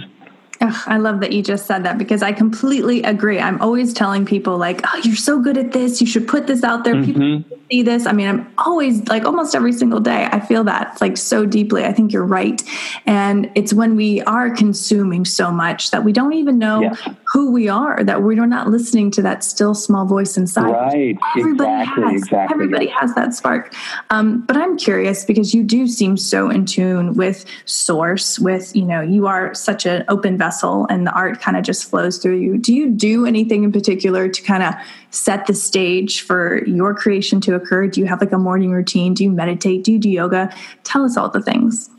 [0.62, 3.39] Ugh, I love that you just said that because I completely agree.
[3.39, 6.00] I'm always telling people like, "Oh, you're so good at this.
[6.00, 6.96] You should put this out there.
[6.96, 7.44] Mm-hmm.
[7.44, 10.30] People see this." I mean, I'm always like almost every single day.
[10.32, 11.84] I feel that like so deeply.
[11.84, 12.62] I think you're right,
[13.06, 17.10] and it's when we are consuming so much that we don't even know yes.
[17.34, 18.02] who we are.
[18.04, 20.72] That we're not listening to that still small voice inside.
[20.72, 21.18] Right.
[21.38, 22.04] Everybody exactly.
[22.04, 22.54] Has, exactly.
[22.54, 23.74] Everybody has that spark.
[24.10, 28.39] Um, but I'm curious because you do seem so in tune with source.
[28.39, 31.89] With you know, you are such an open vessel and the art kind of just
[31.89, 32.58] flows through you.
[32.58, 34.73] Do you do anything in particular to kind of
[35.10, 37.88] set the stage for your creation to occur?
[37.88, 39.13] Do you have like a morning routine?
[39.13, 39.84] Do you meditate?
[39.84, 40.43] Do you do yoga?
[40.84, 41.89] Tell us all the things.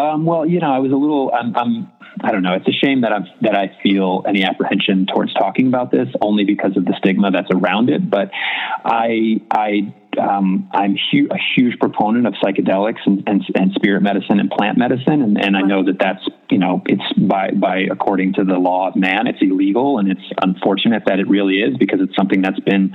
[0.00, 1.90] Um, well, you know, I was a little, I'm, I'm,
[2.20, 2.54] I don't know.
[2.54, 6.44] It's a shame that I'm, that I feel any apprehension towards talking about this only
[6.44, 8.08] because of the stigma that's around it.
[8.08, 8.30] But
[8.84, 14.40] I, I um, I'm hu- a huge proponent of psychedelics and, and, and, spirit medicine
[14.40, 18.34] and plant medicine, and, and I know that that's you know it's by by according
[18.34, 22.00] to the law of man, it's illegal, and it's unfortunate that it really is because
[22.02, 22.92] it's something that's been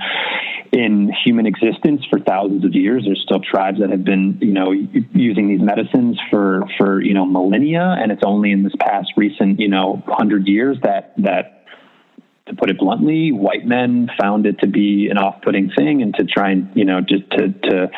[0.72, 3.04] in human existence for thousands of years.
[3.04, 7.24] There's still tribes that have been you know using these medicines for for you know
[7.24, 11.63] millennia, and it's only in this past recent you know hundred years that that
[12.46, 16.24] to put it bluntly, white men found it to be an off-putting thing, and to
[16.24, 17.90] try and you know just to to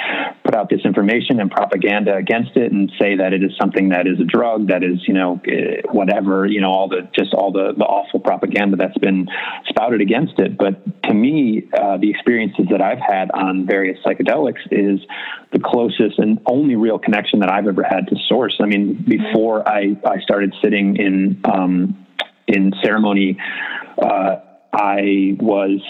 [0.44, 4.06] put out this information and propaganda against it, and say that it is something that
[4.06, 7.50] is a drug, that is you know eh, whatever you know all the just all
[7.50, 9.26] the the awful propaganda that's been
[9.68, 10.56] spouted against it.
[10.56, 15.00] But to me, uh, the experiences that I've had on various psychedelics is
[15.52, 18.56] the closest and only real connection that I've ever had to source.
[18.60, 22.05] I mean, before I I started sitting in um,
[22.46, 23.38] in ceremony,
[24.00, 24.36] uh,
[24.72, 25.80] I was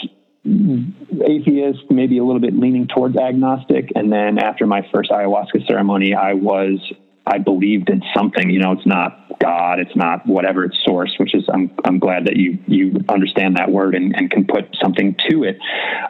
[0.47, 3.91] atheist, maybe a little bit leaning towards agnostic.
[3.95, 6.79] And then after my first ayahuasca ceremony, I was
[7.27, 8.49] I believed in something.
[8.51, 11.15] You know, it's not God, it's not whatever its source.
[11.19, 14.77] Which is, I'm I'm glad that you you understand that word and, and can put
[14.81, 15.59] something to it.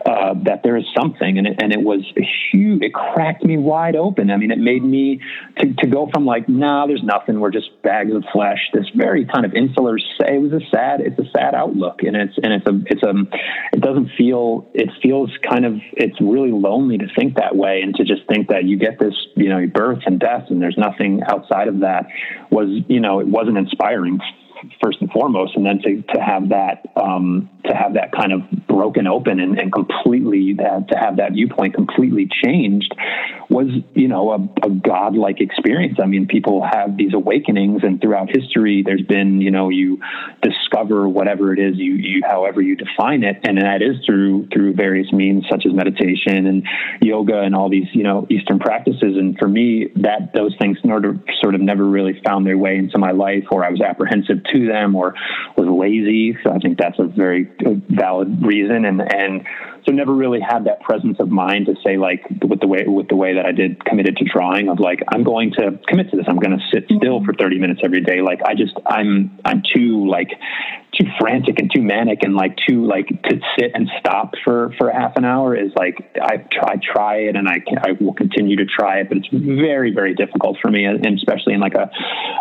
[0.05, 2.01] Uh, that there is something, and it, and it was
[2.53, 2.83] huge.
[2.83, 4.31] It cracked me wide open.
[4.31, 5.21] I mean, it made me
[5.59, 7.41] to, to go from like, nah, there's nothing.
[7.41, 8.59] We're just bags of flesh.
[8.73, 9.99] This very kind of insular.
[9.99, 11.01] Say, It was a sad.
[11.01, 13.15] It's a sad outlook, and it's and it's a it's a.
[13.73, 14.69] It doesn't feel.
[14.75, 15.75] It feels kind of.
[15.93, 19.15] It's really lonely to think that way, and to just think that you get this,
[19.35, 22.07] you know, birth and death, and there's nothing outside of that
[22.51, 24.19] was, you know, it wasn't inspiring
[24.83, 28.43] first and foremost, and then to, to have that um, to have that kind of
[28.67, 32.95] broken open and, and completely that to have that viewpoint completely changed
[33.49, 35.99] was you know a, a godlike experience.
[36.03, 40.01] I mean, people have these awakenings, and throughout history, there's been you know you
[40.43, 44.75] discover whatever it is you you however you define it, and that is through through
[44.75, 46.65] various means such as meditation and
[47.01, 49.17] yoga and all these you know Eastern practices.
[49.17, 52.77] And for me, that those things sort of sort of never really found their way
[52.77, 55.15] into my life, or I was apprehensive to them, or
[55.57, 56.37] was lazy.
[56.43, 59.47] So I think that's a very uh, valid reason, and and
[59.87, 63.09] so never really had that presence of mind to say like with the way with
[63.09, 66.17] the way that I did committed to drawing of like I'm going to commit to
[66.17, 66.27] this.
[66.29, 66.99] I'm going to sit mm-hmm.
[66.99, 68.21] still for 30 minutes every day.
[68.21, 70.31] Like I just I'm I'm too like
[70.99, 74.91] too frantic and too manic and like too like to sit and stop for for
[74.91, 78.57] half an hour is like I try try it and I can, I will continue
[78.57, 81.91] to try it, but it's very very difficult for me, and especially in like a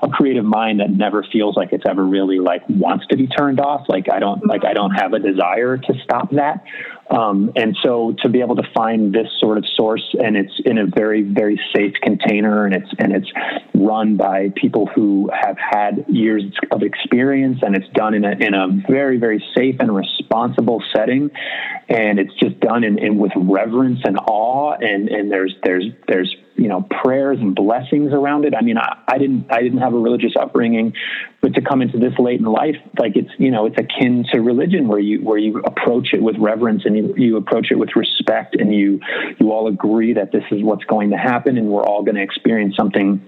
[0.04, 3.60] a creative mind that never feels like it's ever really like wants to be turned
[3.60, 3.86] off.
[3.88, 6.64] Like I don't like I don't have a desire to stop that.
[7.10, 10.80] Um, and so to be able to find this sort of source and it's in
[10.80, 13.32] a very, very safe container and it's, and it's
[13.76, 18.54] run by people who have had years of experience and it's done in a, in
[18.56, 21.30] a very, very safe and responsible setting.
[21.88, 24.74] And it's just done in, in with reverence and awe.
[24.74, 28.54] And, and there's, there's, there's you know prayers and blessings around it.
[28.56, 30.94] I mean, I, I, didn't I didn't have a religious upbringing,
[31.46, 34.42] but to come into this late in life, like it's you know it's akin to
[34.42, 37.96] religion where you where you approach it with reverence and you, you approach it with
[37.96, 39.00] respect and you
[39.40, 42.24] you all agree that this is what's going to happen and we're all going to
[42.24, 43.22] experience something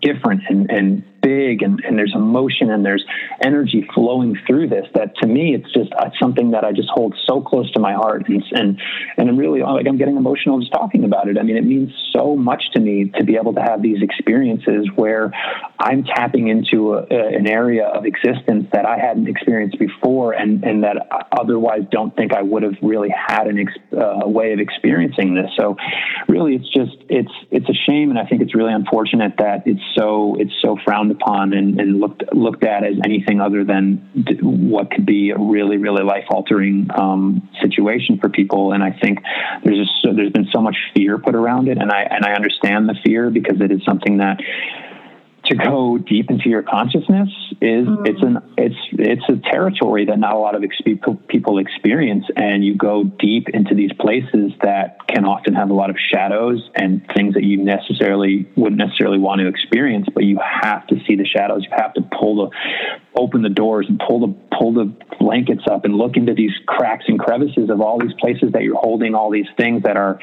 [0.00, 3.04] different and, and big and, and there's emotion and there's
[3.44, 7.14] energy flowing through this that to me it's just it's something that I just hold
[7.26, 8.80] so close to my heart and and
[9.16, 11.38] and I'm really like I'm getting emotional just talking about it.
[11.38, 14.88] I mean it means so much to me to be able to have these experiences
[14.94, 15.32] where
[15.78, 20.64] I'm tapping into a, a, an area of existence that I hadn't experienced before and
[20.64, 24.52] and that I otherwise don't think I would have really had an ex, uh, way
[24.52, 25.50] of experiencing this.
[25.58, 25.76] So
[26.28, 29.82] really it's just it's it's a shame and I think it's really unfortunate that it's
[29.96, 33.96] so it's so frowned upon and, and looked looked at as anything other than
[34.40, 38.72] what could be a really really life altering um, situation for people.
[38.72, 39.18] And I think
[39.64, 42.32] there's just so, there's been so much fear put around it, and I and I
[42.32, 44.40] understand the fear because it is something that
[45.50, 47.28] to go deep into your consciousness
[47.60, 48.06] is mm-hmm.
[48.06, 50.64] it's an it's it's a territory that not a lot of
[51.28, 55.90] people experience and you go deep into these places that can often have a lot
[55.90, 60.86] of shadows and things that you necessarily wouldn't necessarily want to experience but you have
[60.86, 64.34] to see the shadows you have to pull the open the doors and pull the
[64.56, 68.52] pull the blankets up and look into these cracks and crevices of all these places
[68.52, 70.18] that you're holding all these things that are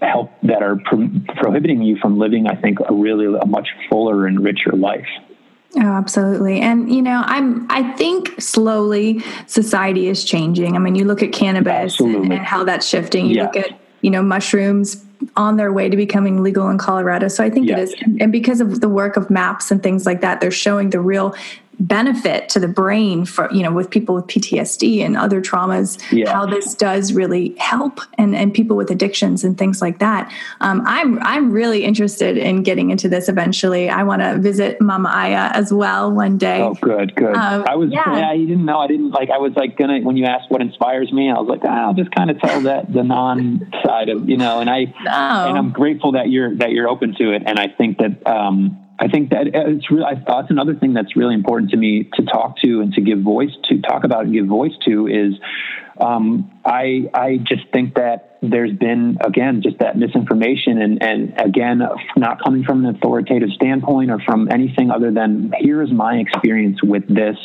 [0.00, 4.26] help that are pro- prohibiting you from living i think a really a much fuller
[4.26, 5.06] and richer life
[5.74, 6.60] Oh, absolutely.
[6.60, 10.76] And you know, I'm I think slowly society is changing.
[10.76, 13.24] I mean, you look at cannabis and, and, how that's shifting.
[13.24, 15.02] You look at, you know, mushrooms
[15.34, 17.28] on their way to becoming legal in Colorado.
[17.28, 20.20] So I think it is and because of the work of MAPS and things like
[20.20, 21.34] that, they're showing the real
[21.80, 26.32] benefit to the brain for you know with people with PTSD and other traumas yeah.
[26.32, 30.82] how this does really help and and people with addictions and things like that um,
[30.86, 35.50] I'm I'm really interested in getting into this eventually I want to visit Mama Aya
[35.54, 38.16] as well one day oh good good um, I was yeah.
[38.16, 40.60] yeah you didn't know I didn't like I was like gonna when you asked what
[40.60, 44.08] inspires me I was like ah, I'll just kind of tell that the non side
[44.08, 45.48] of you know and I no.
[45.48, 48.81] and I'm grateful that you're that you're open to it and I think that um
[49.02, 52.22] I think that it's really, I thought another thing that's really important to me to
[52.22, 55.34] talk to and to give voice to talk about and give voice to is,
[56.00, 61.82] um, I, I just think that there's been, again, just that misinformation and, and again,
[62.16, 66.80] not coming from an authoritative standpoint or from anything other than here is my experience
[66.80, 67.36] with this.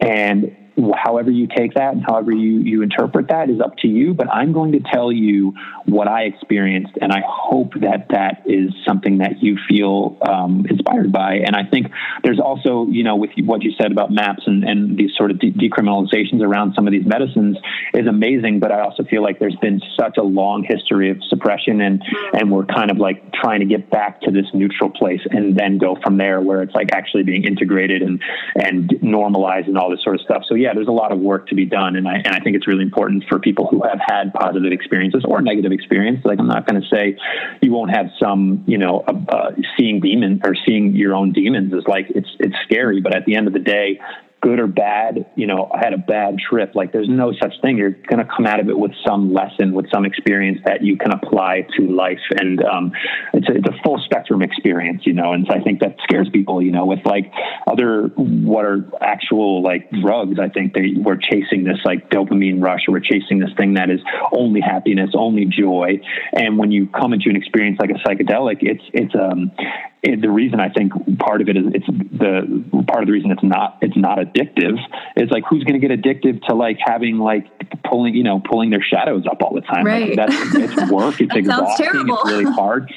[0.00, 0.56] And
[0.96, 4.14] however you take that and however you, you interpret that is up to you.
[4.14, 5.54] But I'm going to tell you
[5.86, 11.12] what I experienced, and I hope that that is something that you feel um, inspired
[11.12, 11.36] by.
[11.46, 11.88] And I think
[12.22, 15.38] there's also, you know, with what you said about MAPS and, and these sort of
[15.40, 17.56] de- decriminalizations around some of these medicines
[17.94, 18.60] is amazing.
[18.60, 22.02] But I also feel like there's been such a long history of suppression, and
[22.32, 25.78] and we're kind of like trying to get back to this neutral place and then
[25.78, 28.22] go from there, where it's like actually being integrated and
[28.54, 30.44] and normalized and all this sort of stuff.
[30.46, 32.40] So yeah yeah, there's a lot of work to be done, and I and I
[32.40, 36.26] think it's really important for people who have had positive experiences or negative experiences.
[36.26, 37.16] Like I'm not going to say
[37.62, 41.72] you won't have some, you know, uh, uh, seeing demons or seeing your own demons
[41.72, 43.98] is like it's it's scary, but at the end of the day,
[44.40, 46.74] good or bad, you know, I had a bad trip.
[46.74, 47.76] Like there's no such thing.
[47.76, 50.96] You're going to come out of it with some lesson, with some experience that you
[50.96, 52.20] can apply to life.
[52.38, 52.92] And um,
[53.34, 56.28] it's, a, it's a full spectrum experience, you know, and so I think that scares
[56.32, 57.32] people, you know, with like
[57.66, 60.38] other, what are actual like drugs.
[60.40, 63.90] I think they we're chasing this like dopamine rush or we're chasing this thing that
[63.90, 64.00] is
[64.32, 66.00] only happiness, only joy.
[66.32, 69.50] And when you come into an experience like a psychedelic, it's, it's, um,
[70.02, 73.32] it, the reason I think part of it is it's the part of the reason
[73.32, 74.78] it's not it's not addictive
[75.16, 77.46] is like who's going to get addictive to like having like
[77.82, 79.84] pulling you know pulling their shadows up all the time?
[79.84, 80.16] Right.
[80.16, 82.92] Like that's it's work it's exhausting it's really hard.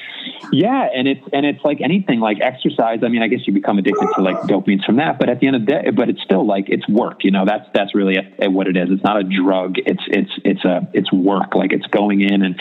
[0.52, 3.80] Yeah and it's and it's like anything like exercise I mean I guess you become
[3.80, 6.22] addicted to like dopamines from that but at the end of the day but it's
[6.22, 8.90] still like it's work you know that's that's really a, a, what it is.
[8.92, 12.60] It's not a drug it's it's it's a it's work like it's going in and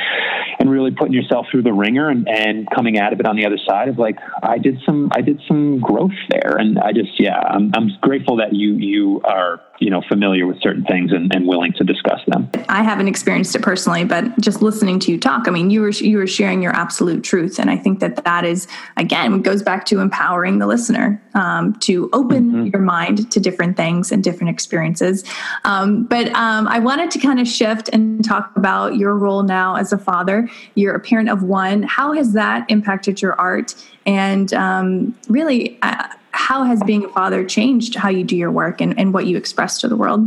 [0.59, 3.45] and really putting yourself through the wringer and and coming out of it on the
[3.45, 7.19] other side of like I did some I did some growth there, and I just
[7.19, 11.35] yeah I'm I'm grateful that you you are you know familiar with certain things and,
[11.35, 12.51] and willing to discuss them.
[12.69, 15.91] I haven't experienced it personally, but just listening to you talk, I mean you were
[15.91, 19.85] you were sharing your absolute truth, and I think that that is again goes back
[19.87, 22.67] to empowering the listener um, to open mm-hmm.
[22.67, 25.25] your mind to different things and different experiences.
[25.65, 29.77] Um, but um, I wanted to kind of shift and talk about your role now
[29.77, 30.49] as a father.
[30.75, 31.83] You're a parent of one.
[31.83, 33.75] How has that impacted your art?
[34.07, 38.81] And um, really, uh, how has being a father changed how you do your work
[38.81, 40.27] and, and what you express to the world?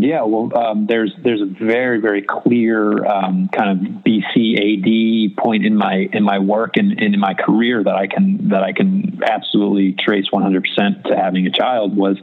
[0.00, 5.76] Yeah, well, um, there's there's a very very clear um, kind of BCAD point in
[5.76, 9.20] my in my work and, and, in my career that I can that I can
[9.22, 12.16] absolutely trace 100 percent to having a child was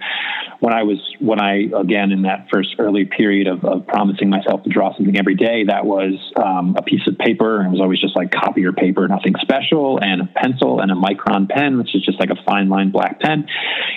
[0.59, 4.63] when I was when I again in that first early period of, of promising myself
[4.63, 7.79] to draw something every day that was um, a piece of paper and it was
[7.79, 11.77] always just like copy copier paper nothing special and a pencil and a micron pen
[11.77, 13.45] which is just like a fine line black pen.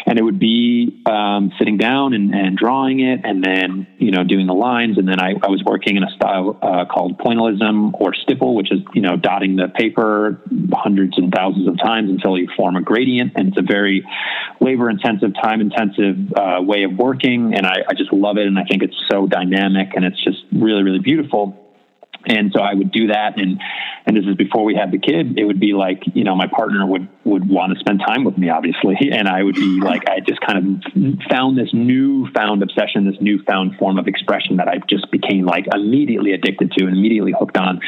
[0.05, 4.11] And it would be um, sitting down and, and drawing it and then and you
[4.11, 7.19] know doing the lines and then I, I was working in a style uh, called
[7.19, 10.41] pointillism or stipple which is you know dotting the paper
[10.73, 14.07] hundreds and thousands of times until you form a gradient and it's a very
[14.61, 18.59] labor intensive time intensive uh, way of working and I, I just love it and
[18.59, 21.70] I think it's so dynamic and it's just really really beautiful
[22.27, 23.39] and so I would do that.
[23.39, 23.61] And
[24.07, 26.47] and this is before we had the kid it would be like you know my
[26.47, 28.97] partner would would want to spend time with me obviously.
[29.11, 33.77] And I would be like I just kind of found this newfound obsession this newfound
[33.77, 37.81] form of expression that I just became like immediately addicted to and immediately hooked on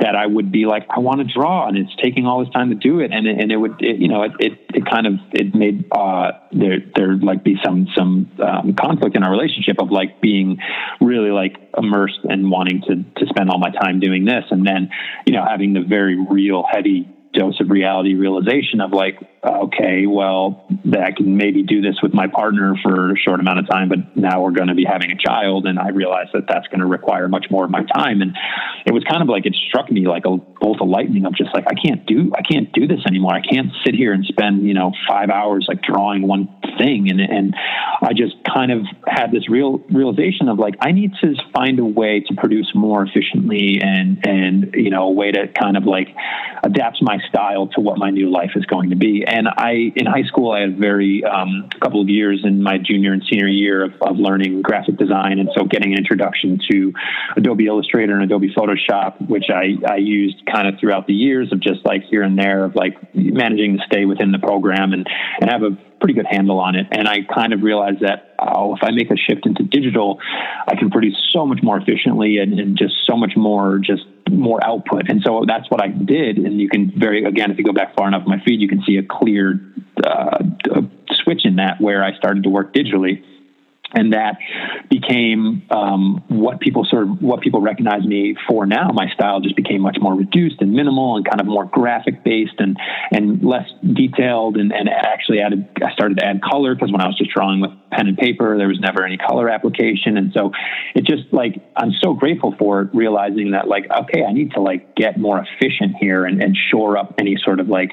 [0.00, 2.68] that I would be like I want to draw and it's taking all this time
[2.70, 3.10] to do it.
[3.12, 5.86] And it, and it would it, you know it, it, it kind of it made
[5.92, 10.58] uh there there like be some some um, conflict in our relationship of like being
[11.00, 14.90] really like immersed and wanting to to spend all my time doing this and then
[15.26, 20.06] you know having the very real heavy dose of reality realization of like uh, okay,
[20.06, 23.88] well, I can maybe do this with my partner for a short amount of time,
[23.88, 26.80] but now we're going to be having a child, and I realized that that's going
[26.80, 28.22] to require much more of my time.
[28.22, 28.34] And
[28.84, 31.54] it was kind of like it struck me like a bolt of lightning of just
[31.54, 33.34] like I can't do I can't do this anymore.
[33.34, 37.20] I can't sit here and spend you know five hours like drawing one thing, and
[37.20, 37.54] and
[38.02, 41.84] I just kind of had this real realization of like I need to find a
[41.84, 46.08] way to produce more efficiently and and you know a way to kind of like
[46.64, 49.24] adapt my style to what my new life is going to be.
[49.26, 52.78] And I, in high school, I had very um, a couple of years in my
[52.78, 56.92] junior and senior year of, of learning graphic design, and so getting an introduction to
[57.36, 61.60] Adobe Illustrator and Adobe Photoshop, which I I used kind of throughout the years of
[61.60, 65.06] just like here and there of like managing to stay within the program and
[65.40, 66.86] and have a pretty good handle on it.
[66.90, 70.18] And I kind of realized that oh, if I make a shift into digital,
[70.66, 74.64] I can produce so much more efficiently and, and just so much more just more
[74.64, 75.08] output.
[75.08, 76.38] And so that's what I did.
[76.38, 78.68] And you can very, again, if you go back far enough in my feed, you
[78.68, 79.60] can see a clear
[80.04, 80.42] uh,
[81.10, 83.22] switch in that where I started to work digitally
[83.96, 84.36] and that
[84.90, 88.90] became um, what people sort of what people recognize me for now.
[88.92, 92.54] My style just became much more reduced and minimal and kind of more graphic based
[92.58, 92.76] and
[93.10, 97.06] and less detailed and, and actually added I started to add color because when I
[97.06, 100.52] was just drawing with pen and paper there was never any color application and so
[100.94, 104.60] it just like I'm so grateful for it realizing that like okay I need to
[104.60, 107.92] like get more efficient here and, and shore up any sort of like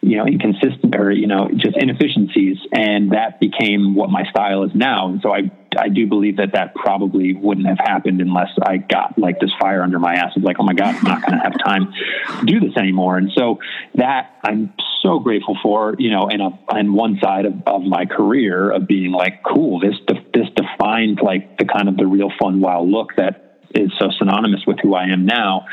[0.00, 2.56] you know, inconsistent or, you know, just inefficiencies.
[2.72, 5.08] And that became what my style is now.
[5.08, 9.18] And so I, I do believe that that probably wouldn't have happened unless I got
[9.18, 11.42] like this fire under my ass of like, oh my God, I'm not going to
[11.44, 11.92] have time
[12.40, 13.16] to do this anymore.
[13.16, 13.58] And so
[13.96, 14.72] that I'm
[15.02, 19.10] so grateful for, you know, and on one side of, of my career of being
[19.10, 19.94] like, cool, this,
[20.32, 24.62] this defined like the kind of the real fun, wild look that is so synonymous
[24.66, 25.66] with who I am now.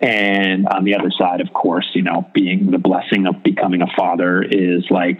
[0.00, 3.88] And on the other side, of course, you know, being the blessing of becoming a
[3.96, 5.18] father is like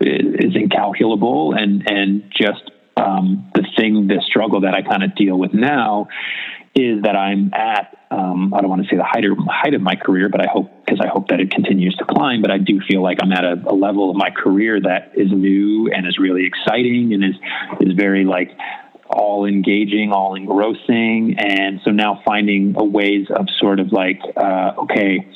[0.00, 5.38] is incalculable and and just um, the thing, the struggle that I kind of deal
[5.38, 6.08] with now
[6.74, 9.82] is that I'm at um, I don't want to say the height of, height of
[9.82, 12.40] my career, but I hope because I hope that it continues to climb.
[12.40, 15.30] But I do feel like I'm at a, a level of my career that is
[15.30, 17.34] new and is really exciting and is
[17.80, 18.50] is very like
[19.08, 21.36] all engaging, all engrossing.
[21.38, 25.26] And so now finding a ways of sort of like, uh, okay,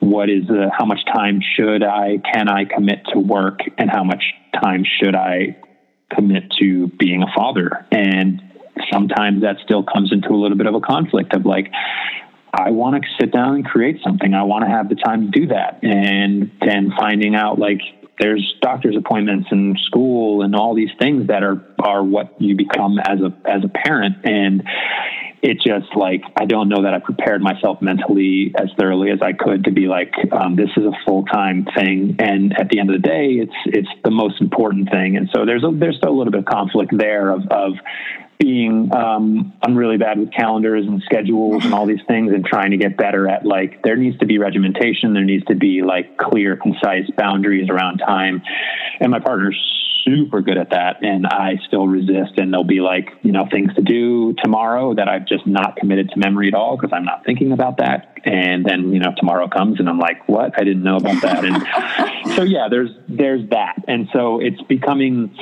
[0.00, 4.04] what is uh, how much time should I, can I commit to work and how
[4.04, 4.24] much
[4.62, 5.56] time should I
[6.14, 7.86] commit to being a father?
[7.92, 8.42] And
[8.90, 11.70] sometimes that still comes into a little bit of a conflict of like,
[12.52, 14.34] I want to sit down and create something.
[14.34, 15.80] I want to have the time to do that.
[15.84, 17.80] And then finding out like,
[18.20, 22.98] there's doctor's appointments and school and all these things that are are what you become
[22.98, 24.62] as a as a parent and
[25.42, 29.32] it just like I don't know that I prepared myself mentally as thoroughly as I
[29.32, 32.90] could to be like um, this is a full time thing, and at the end
[32.90, 35.16] of the day, it's it's the most important thing.
[35.16, 37.72] And so there's a, there's still a little bit of conflict there of of
[38.40, 42.70] being um, I'm really bad with calendars and schedules and all these things and trying
[42.70, 45.12] to get better at like there needs to be regimentation.
[45.12, 48.42] There needs to be like clear concise boundaries around time.
[48.98, 49.56] And my partner's
[50.04, 51.04] super good at that.
[51.04, 55.08] And I still resist and there'll be like you know things to do tomorrow that
[55.08, 58.18] I've just not committed to memory at all because I'm not thinking about that.
[58.24, 60.58] And then you know tomorrow comes and I'm like what?
[60.58, 61.44] I didn't know about that.
[61.44, 63.84] And so yeah there's there's that.
[63.86, 65.36] And so it's becoming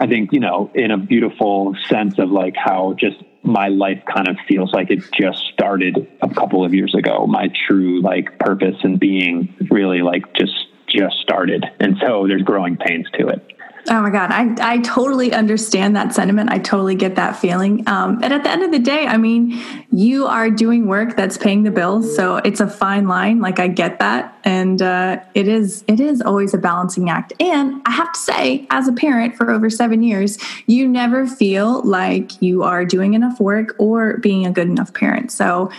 [0.00, 4.28] I think, you know, in a beautiful sense of like how just my life kind
[4.28, 7.26] of feels like it just started a couple of years ago.
[7.26, 10.54] My true like purpose and being really like just
[10.88, 11.66] just started.
[11.78, 13.46] And so there's growing pains to it.
[13.88, 14.30] Oh my God.
[14.30, 16.50] I, I totally understand that sentiment.
[16.50, 17.88] I totally get that feeling.
[17.88, 19.60] Um, and at the end of the day, I mean,
[19.90, 22.14] you are doing work that's paying the bills.
[22.14, 23.40] So it's a fine line.
[23.40, 24.38] Like I get that.
[24.44, 27.32] And uh, it is, it is always a balancing act.
[27.40, 31.82] And I have to say, as a parent for over seven years, you never feel
[31.82, 35.32] like you are doing enough work or being a good enough parent.
[35.32, 35.70] So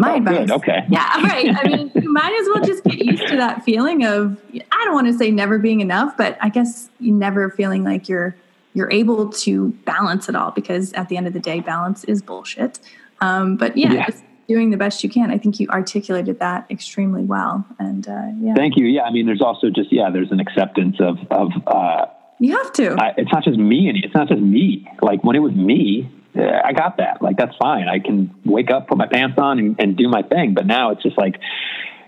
[0.00, 0.38] my oh, advice.
[0.38, 0.50] Good.
[0.50, 0.86] Okay.
[0.88, 1.54] Yeah, right.
[1.56, 4.94] I mean, you might as well just get used to that feeling of I don't
[4.94, 8.34] want to say never being enough, but I guess you never feeling like you're
[8.74, 12.22] you're able to balance it all because at the end of the day, balance is
[12.22, 12.80] bullshit.
[13.20, 14.06] Um, but yeah, yeah.
[14.06, 15.30] Just doing the best you can.
[15.30, 17.64] I think you articulated that extremely well.
[17.78, 18.54] And uh, yeah.
[18.54, 18.86] Thank you.
[18.86, 21.52] Yeah, I mean, there's also just yeah, there's an acceptance of of.
[21.66, 22.06] Uh,
[22.40, 22.96] you have to.
[22.98, 23.88] I, it's not just me.
[23.88, 24.88] And it's not just me.
[25.02, 27.22] Like when it was me, Uh, I got that.
[27.22, 27.88] Like that's fine.
[27.88, 30.54] I can wake up, put my pants on, and, and do my thing.
[30.54, 31.40] But now it's just like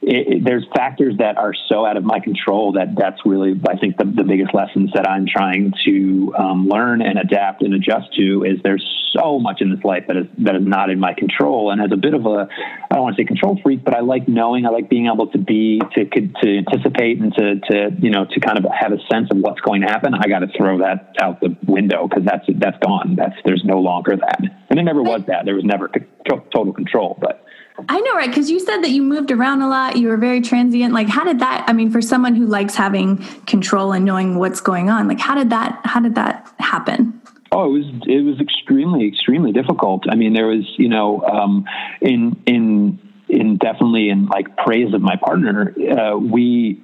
[0.03, 3.77] it, it, there's factors that are so out of my control that that's really, I
[3.77, 8.13] think, the, the biggest lessons that I'm trying to um, learn and adapt and adjust
[8.15, 11.15] to is there's so much in this life that is that is not in my
[11.15, 11.71] control.
[11.71, 12.49] And as a bit of a,
[12.91, 15.29] I don't want to say control freak, but I like knowing, I like being able
[15.29, 18.99] to be to to anticipate and to to you know to kind of have a
[19.11, 20.15] sense of what's going to happen.
[20.15, 23.15] I got to throw that out the window because that's that's gone.
[23.17, 25.45] That's there's no longer that, and there never was that.
[25.45, 25.91] There was never
[26.27, 27.45] total control, but.
[27.89, 28.29] I know, right?
[28.29, 29.97] Because you said that you moved around a lot.
[29.97, 30.93] You were very transient.
[30.93, 31.65] Like, how did that?
[31.69, 35.35] I mean, for someone who likes having control and knowing what's going on, like, how
[35.35, 35.81] did that?
[35.85, 37.21] How did that happen?
[37.51, 40.05] Oh, it was it was extremely extremely difficult.
[40.09, 41.65] I mean, there was you know um,
[42.01, 42.99] in in
[43.33, 46.81] in definitely in like praise of my partner, uh, we,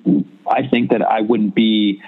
[0.51, 2.01] I think that I wouldn't be,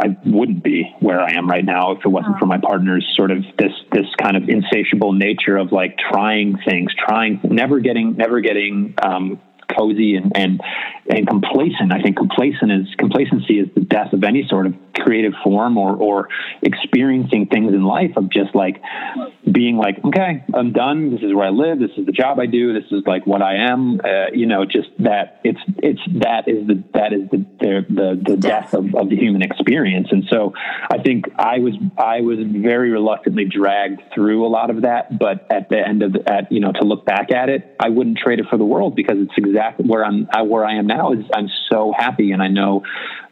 [0.00, 3.30] I wouldn't be where I am right now if it wasn't for my partner's sort
[3.30, 8.40] of this this kind of insatiable nature of like trying things, trying, never getting, never
[8.40, 9.38] getting um,
[9.76, 10.60] cozy and, and
[11.08, 11.92] and complacent.
[11.92, 14.74] I think complacent is complacency is the death of any sort of
[15.04, 16.28] creative form or or
[16.62, 18.80] experiencing things in life of just like
[19.50, 21.10] being like, okay, I'm done.
[21.10, 21.78] This is where I live.
[21.78, 22.72] This is the job I do.
[22.72, 24.00] This is like what I am.
[24.00, 28.22] Uh, you know, just that it's it's that is the that is the the the,
[28.30, 30.08] the death of, of the human experience.
[30.10, 30.52] And so
[30.90, 35.18] I think I was I was very reluctantly dragged through a lot of that.
[35.18, 37.88] But at the end of the, at you know to look back at it, I
[37.88, 41.12] wouldn't trade it for the world because it's exactly where I'm where I am now.
[41.12, 42.84] Is I'm so happy, and I know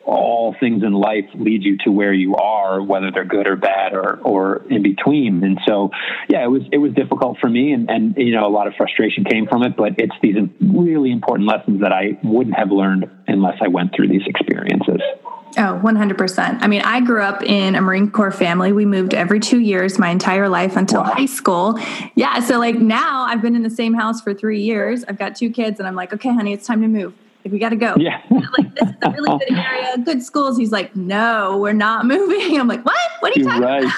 [0.08, 3.92] all things in life lead you to where you are, whether they're good or bad
[3.92, 5.44] or, or in between.
[5.44, 5.90] And so,
[6.28, 8.74] yeah, it was, it was difficult for me and, and, you know, a lot of
[8.74, 13.10] frustration came from it, but it's these really important lessons that I wouldn't have learned
[13.26, 15.00] unless I went through these experiences.
[15.56, 16.58] Oh, 100%.
[16.60, 18.72] I mean, I grew up in a Marine Corps family.
[18.72, 21.12] We moved every two years my entire life until wow.
[21.14, 21.78] high school.
[22.14, 22.40] Yeah.
[22.40, 25.04] So, like, now I've been in the same house for three years.
[25.04, 27.14] I've got two kids, and I'm like, okay, honey, it's time to move
[27.50, 27.94] we got to go.
[27.96, 28.22] Yeah.
[28.30, 30.56] like, this is a really good area, good schools.
[30.56, 32.58] He's like, no, we're not moving.
[32.58, 32.98] I'm like, what?
[33.20, 33.84] What are you talking right.
[33.84, 33.94] about?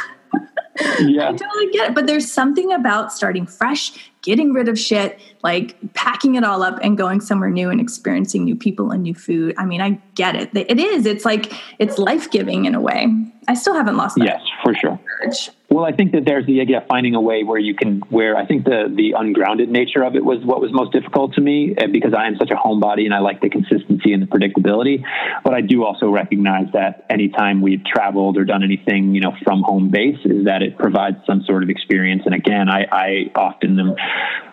[1.01, 1.28] yeah.
[1.28, 1.94] I totally get it.
[1.94, 3.92] But there's something about starting fresh,
[4.22, 8.44] getting rid of shit, like packing it all up and going somewhere new and experiencing
[8.44, 9.55] new people and new food.
[9.59, 10.51] I mean, I get it.
[10.55, 11.07] It is.
[11.07, 13.09] It's like, it's life giving in a way.
[13.48, 14.24] I still haven't lost that.
[14.24, 15.01] Yes, for sure.
[15.72, 18.36] Well, I think that there's the idea of finding a way where you can, where
[18.36, 21.76] I think the the ungrounded nature of it was what was most difficult to me
[21.78, 25.04] eh, because I am such a homebody and I like the consistency and the predictability.
[25.44, 29.62] But I do also recognize that anytime we've traveled or done anything, you know, from
[29.62, 32.22] home base, is that it provides some sort of experience.
[32.26, 33.94] And again, I, I often am,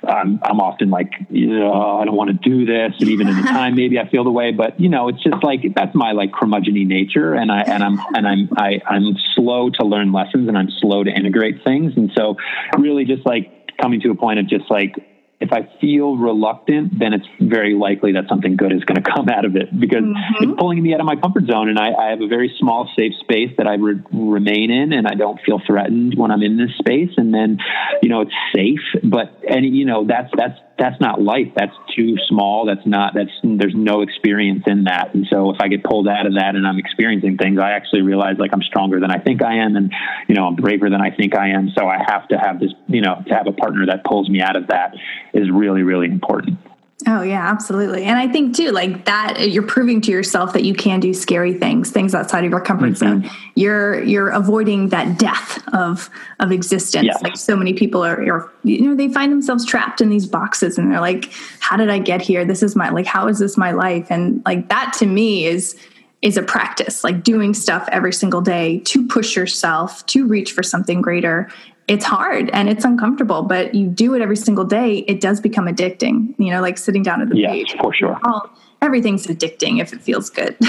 [0.08, 3.38] I'm, I'm often like, you know, I don't want to do this, and even in
[3.38, 4.52] the time, maybe I feel the way.
[4.52, 8.00] But you know, it's just like that's my like curmudgeony nature, and I and I'm
[8.14, 11.94] and I'm I, I'm slow to learn lessons, and I'm slow to integrate things.
[11.96, 12.36] And so
[12.78, 14.96] really just like coming to a point of just like,
[15.40, 19.30] if I feel reluctant, then it's very likely that something good is going to come
[19.30, 20.44] out of it because mm-hmm.
[20.44, 21.70] it's pulling me out of my comfort zone.
[21.70, 25.08] And I, I have a very small, safe space that I re- remain in, and
[25.08, 27.12] I don't feel threatened when I'm in this space.
[27.18, 27.60] And then,
[28.02, 31.48] you know, it's safe, but and you know, that's that's that's not life.
[31.56, 32.66] That's too small.
[32.66, 35.14] That's not, that's, there's no experience in that.
[35.14, 38.02] And so if I get pulled out of that and I'm experiencing things, I actually
[38.02, 39.76] realize like I'm stronger than I think I am.
[39.76, 39.92] And,
[40.28, 41.72] you know, I'm braver than I think I am.
[41.78, 44.42] So I have to have this, you know, to have a partner that pulls me
[44.42, 44.94] out of that
[45.34, 46.60] is really, really important.
[47.06, 48.06] Oh yeah, absolutely.
[48.06, 51.54] And I think too, like that you're proving to yourself that you can do scary
[51.54, 53.22] things, things outside of your comfort mm-hmm.
[53.22, 53.30] zone.
[53.54, 57.06] You're you're avoiding that death of of existence.
[57.06, 57.22] Yes.
[57.22, 60.80] Like so many people are, are you know, they find themselves trapped in these boxes
[60.80, 62.46] and they're like, How did I get here?
[62.46, 64.08] This is my like how is this my life?
[64.10, 65.80] And like that to me is
[66.24, 70.64] is a practice, like doing stuff every single day to push yourself to reach for
[70.64, 71.48] something greater
[71.88, 75.68] it's hard and it's uncomfortable, but you do it every single day, it does become
[75.68, 76.36] addicting.
[76.38, 77.76] You know, like sitting down at the yes, page.
[77.80, 78.20] for sure.
[78.24, 78.50] Oh,
[78.82, 80.58] everything's addicting if it feels good.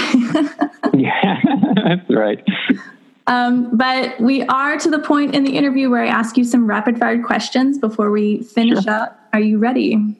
[0.93, 1.41] yeah,
[1.83, 2.43] that's right.
[3.27, 6.67] Um, but we are to the point in the interview where I ask you some
[6.67, 8.93] rapid fire questions before we finish sure.
[8.93, 9.19] up.
[9.33, 10.15] Are you ready?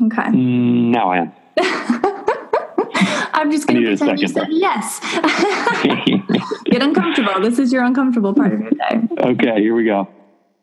[0.00, 0.22] Okay.
[0.22, 1.32] Mm, now I am.
[3.34, 5.00] I'm just going to pretend you said yes.
[6.64, 7.40] Get uncomfortable.
[7.40, 9.00] This is your uncomfortable part of your day.
[9.18, 10.08] Okay, here we go.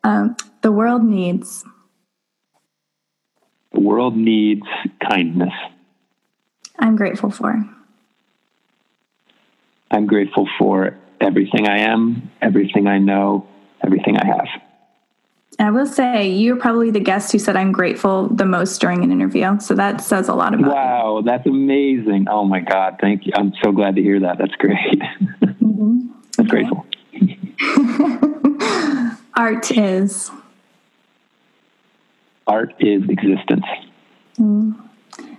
[0.03, 1.63] Um, the world needs.
[3.73, 4.65] The world needs
[5.07, 5.53] kindness.
[6.80, 7.63] I'm grateful for.
[9.91, 13.47] I'm grateful for everything I am, everything I know,
[13.84, 14.64] everything I have.
[15.58, 19.12] I will say you're probably the guest who said I'm grateful the most during an
[19.12, 19.60] interview.
[19.60, 22.28] So that says a lot about Wow, that's amazing.
[22.30, 23.34] Oh my God, thank you.
[23.36, 24.38] I'm so glad to hear that.
[24.38, 25.01] That's great.
[25.41, 26.08] Mm-hmm.
[26.39, 26.86] I'm grateful.
[29.38, 30.32] Art is
[32.47, 33.66] Art is existence.
[34.38, 34.80] Mm.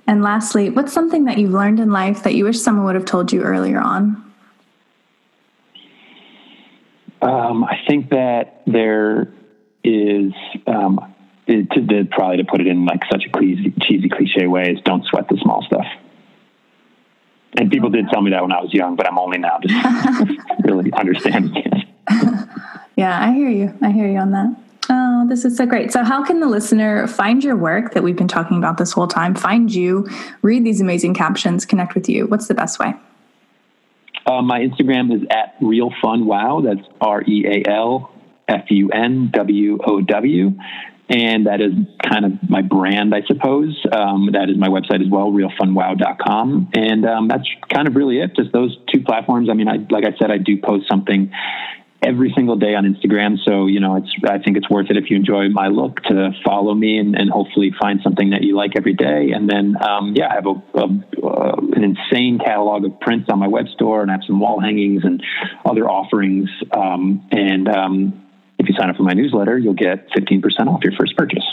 [0.06, 3.04] And lastly, what's something that you've learned in life that you wish someone would have
[3.04, 4.22] told you earlier on?
[7.22, 9.32] Um, I think that there
[9.86, 10.32] is
[10.66, 11.14] um,
[11.46, 14.72] it, to, to, probably to put it in like such a cheesy, cheesy cliche way
[14.72, 15.86] is don't sweat the small stuff.
[17.58, 20.38] And people did tell me that when I was young, but I'm only now just
[20.64, 21.88] really understanding it.
[22.96, 23.72] yeah, I hear you.
[23.80, 24.54] I hear you on that.
[24.88, 25.92] Oh, this is so great.
[25.92, 29.08] So, how can the listener find your work that we've been talking about this whole
[29.08, 29.34] time?
[29.34, 30.08] Find you,
[30.42, 32.26] read these amazing captions, connect with you.
[32.26, 32.94] What's the best way?
[34.26, 36.60] Uh, my Instagram is at Real Fun Wow.
[36.60, 38.12] That's R E A L
[38.48, 40.52] F U N W O W.
[41.08, 41.72] and that is
[42.02, 43.80] kind of my brand, I suppose.
[43.92, 46.70] Um, that is my website as well, realfunwow.com.
[46.74, 49.48] And um, that's kind of really it, just those two platforms.
[49.48, 51.32] I mean, I, like I said, I do post something
[52.02, 53.36] every single day on Instagram.
[53.44, 56.30] So, you know, it's, I think it's worth it if you enjoy my look to
[56.44, 59.30] follow me and, and hopefully find something that you like every day.
[59.34, 63.38] And then, um, yeah, I have a, a uh, an insane catalog of prints on
[63.38, 65.22] my web store and I have some wall hangings and
[65.64, 66.48] other offerings.
[66.72, 68.25] Um, and, um,
[68.58, 71.44] if you sign up for my newsletter, you'll get 15% off your first purchase.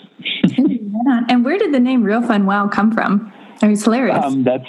[1.29, 3.31] and where did the name Real Fun Wow come from?
[3.63, 4.21] I mean, it's hilarious.
[4.21, 4.67] Um, that's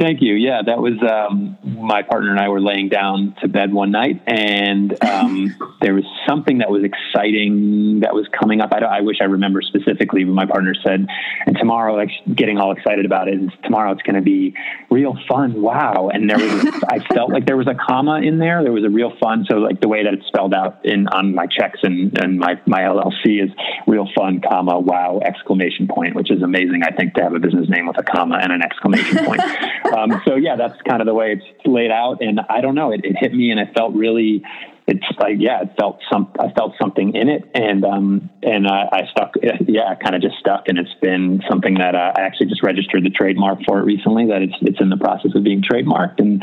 [0.00, 0.34] thank you.
[0.34, 4.20] Yeah, that was um, my partner and I were laying down to bed one night,
[4.26, 8.72] and um, there was something that was exciting that was coming up.
[8.72, 11.06] I, I, wish I remember specifically, but my partner said,
[11.46, 13.34] "And tomorrow, like getting all excited about it.
[13.34, 14.56] and tomorrow, it's going to be
[14.90, 15.62] real fun.
[15.62, 18.64] Wow!" And there was, I felt like there was a comma in there.
[18.64, 19.46] There was a real fun.
[19.48, 22.60] So like the way that it's spelled out in on my checks and and my
[22.66, 23.50] my LLC is
[23.86, 26.82] real fun, comma wow exclamation point, which is amazing.
[26.82, 29.40] I think to have a business name with a comma and an exclamation point.
[29.96, 32.18] um, so yeah, that's kind of the way it's laid out.
[32.20, 34.42] And I don't know, it, it hit me and it felt really,
[34.86, 38.88] it's like, yeah, it felt some, I felt something in it and, um, and I,
[38.92, 39.34] I stuck,
[39.66, 40.64] yeah, I kind of just stuck.
[40.68, 44.26] And it's been something that uh, I actually just registered the trademark for it recently
[44.28, 46.42] that it's, it's in the process of being trademarked and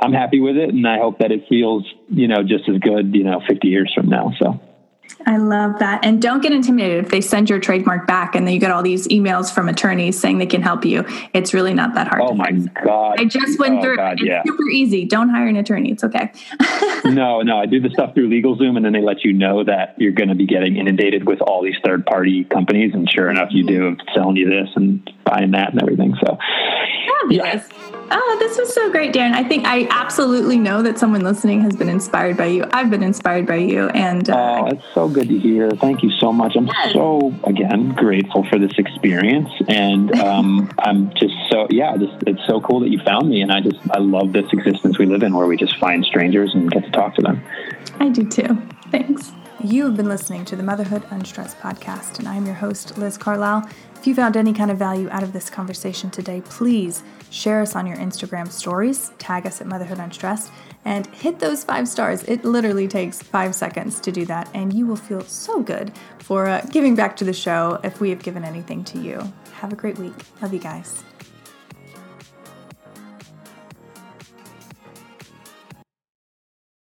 [0.00, 0.70] I'm happy with it.
[0.70, 3.92] And I hope that it feels, you know, just as good, you know, 50 years
[3.94, 4.32] from now.
[4.40, 4.60] So.
[5.26, 6.04] I love that.
[6.04, 8.82] And don't get intimidated if they send your trademark back and then you get all
[8.82, 11.04] these emails from attorneys saying they can help you.
[11.32, 12.22] It's really not that hard.
[12.24, 12.50] Oh my
[12.84, 13.20] God.
[13.20, 14.28] I just went oh through God, it.
[14.28, 15.04] It's super easy.
[15.04, 15.90] Don't hire an attorney.
[15.92, 16.32] It's okay.
[17.04, 17.58] no, no.
[17.58, 20.28] I do the stuff through LegalZoom and then they let you know that you're going
[20.28, 22.92] to be getting inundated with all these third party companies.
[22.94, 26.14] And sure enough, you do selling you this and buying that and everything.
[26.24, 26.38] So,
[27.22, 27.68] Fabulous.
[27.70, 27.93] Yeah.
[28.10, 29.32] Oh, this was so great, Darren.
[29.32, 32.64] I think I absolutely know that someone listening has been inspired by you.
[32.72, 35.70] I've been inspired by you, and uh, oh, it's so good to hear.
[35.70, 36.54] Thank you so much.
[36.56, 36.92] I'm yes.
[36.92, 41.96] so again grateful for this experience, and um, I'm just so yeah.
[41.96, 44.98] Just it's so cool that you found me, and I just I love this existence
[44.98, 47.42] we live in, where we just find strangers and get to talk to them.
[48.00, 48.60] I do too.
[48.90, 49.32] Thanks.
[49.62, 53.66] You have been listening to the Motherhood Unstressed podcast, and I'm your host, Liz Carlisle.
[53.96, 57.02] If you found any kind of value out of this conversation today, please
[57.34, 60.52] share us on your Instagram stories, tag us at Motherhood Unstressed,
[60.84, 62.22] and hit those five stars.
[62.24, 66.46] It literally takes five seconds to do that, and you will feel so good for
[66.46, 69.32] uh, giving back to the show if we have given anything to you.
[69.54, 70.14] Have a great week.
[70.40, 71.02] Love you guys.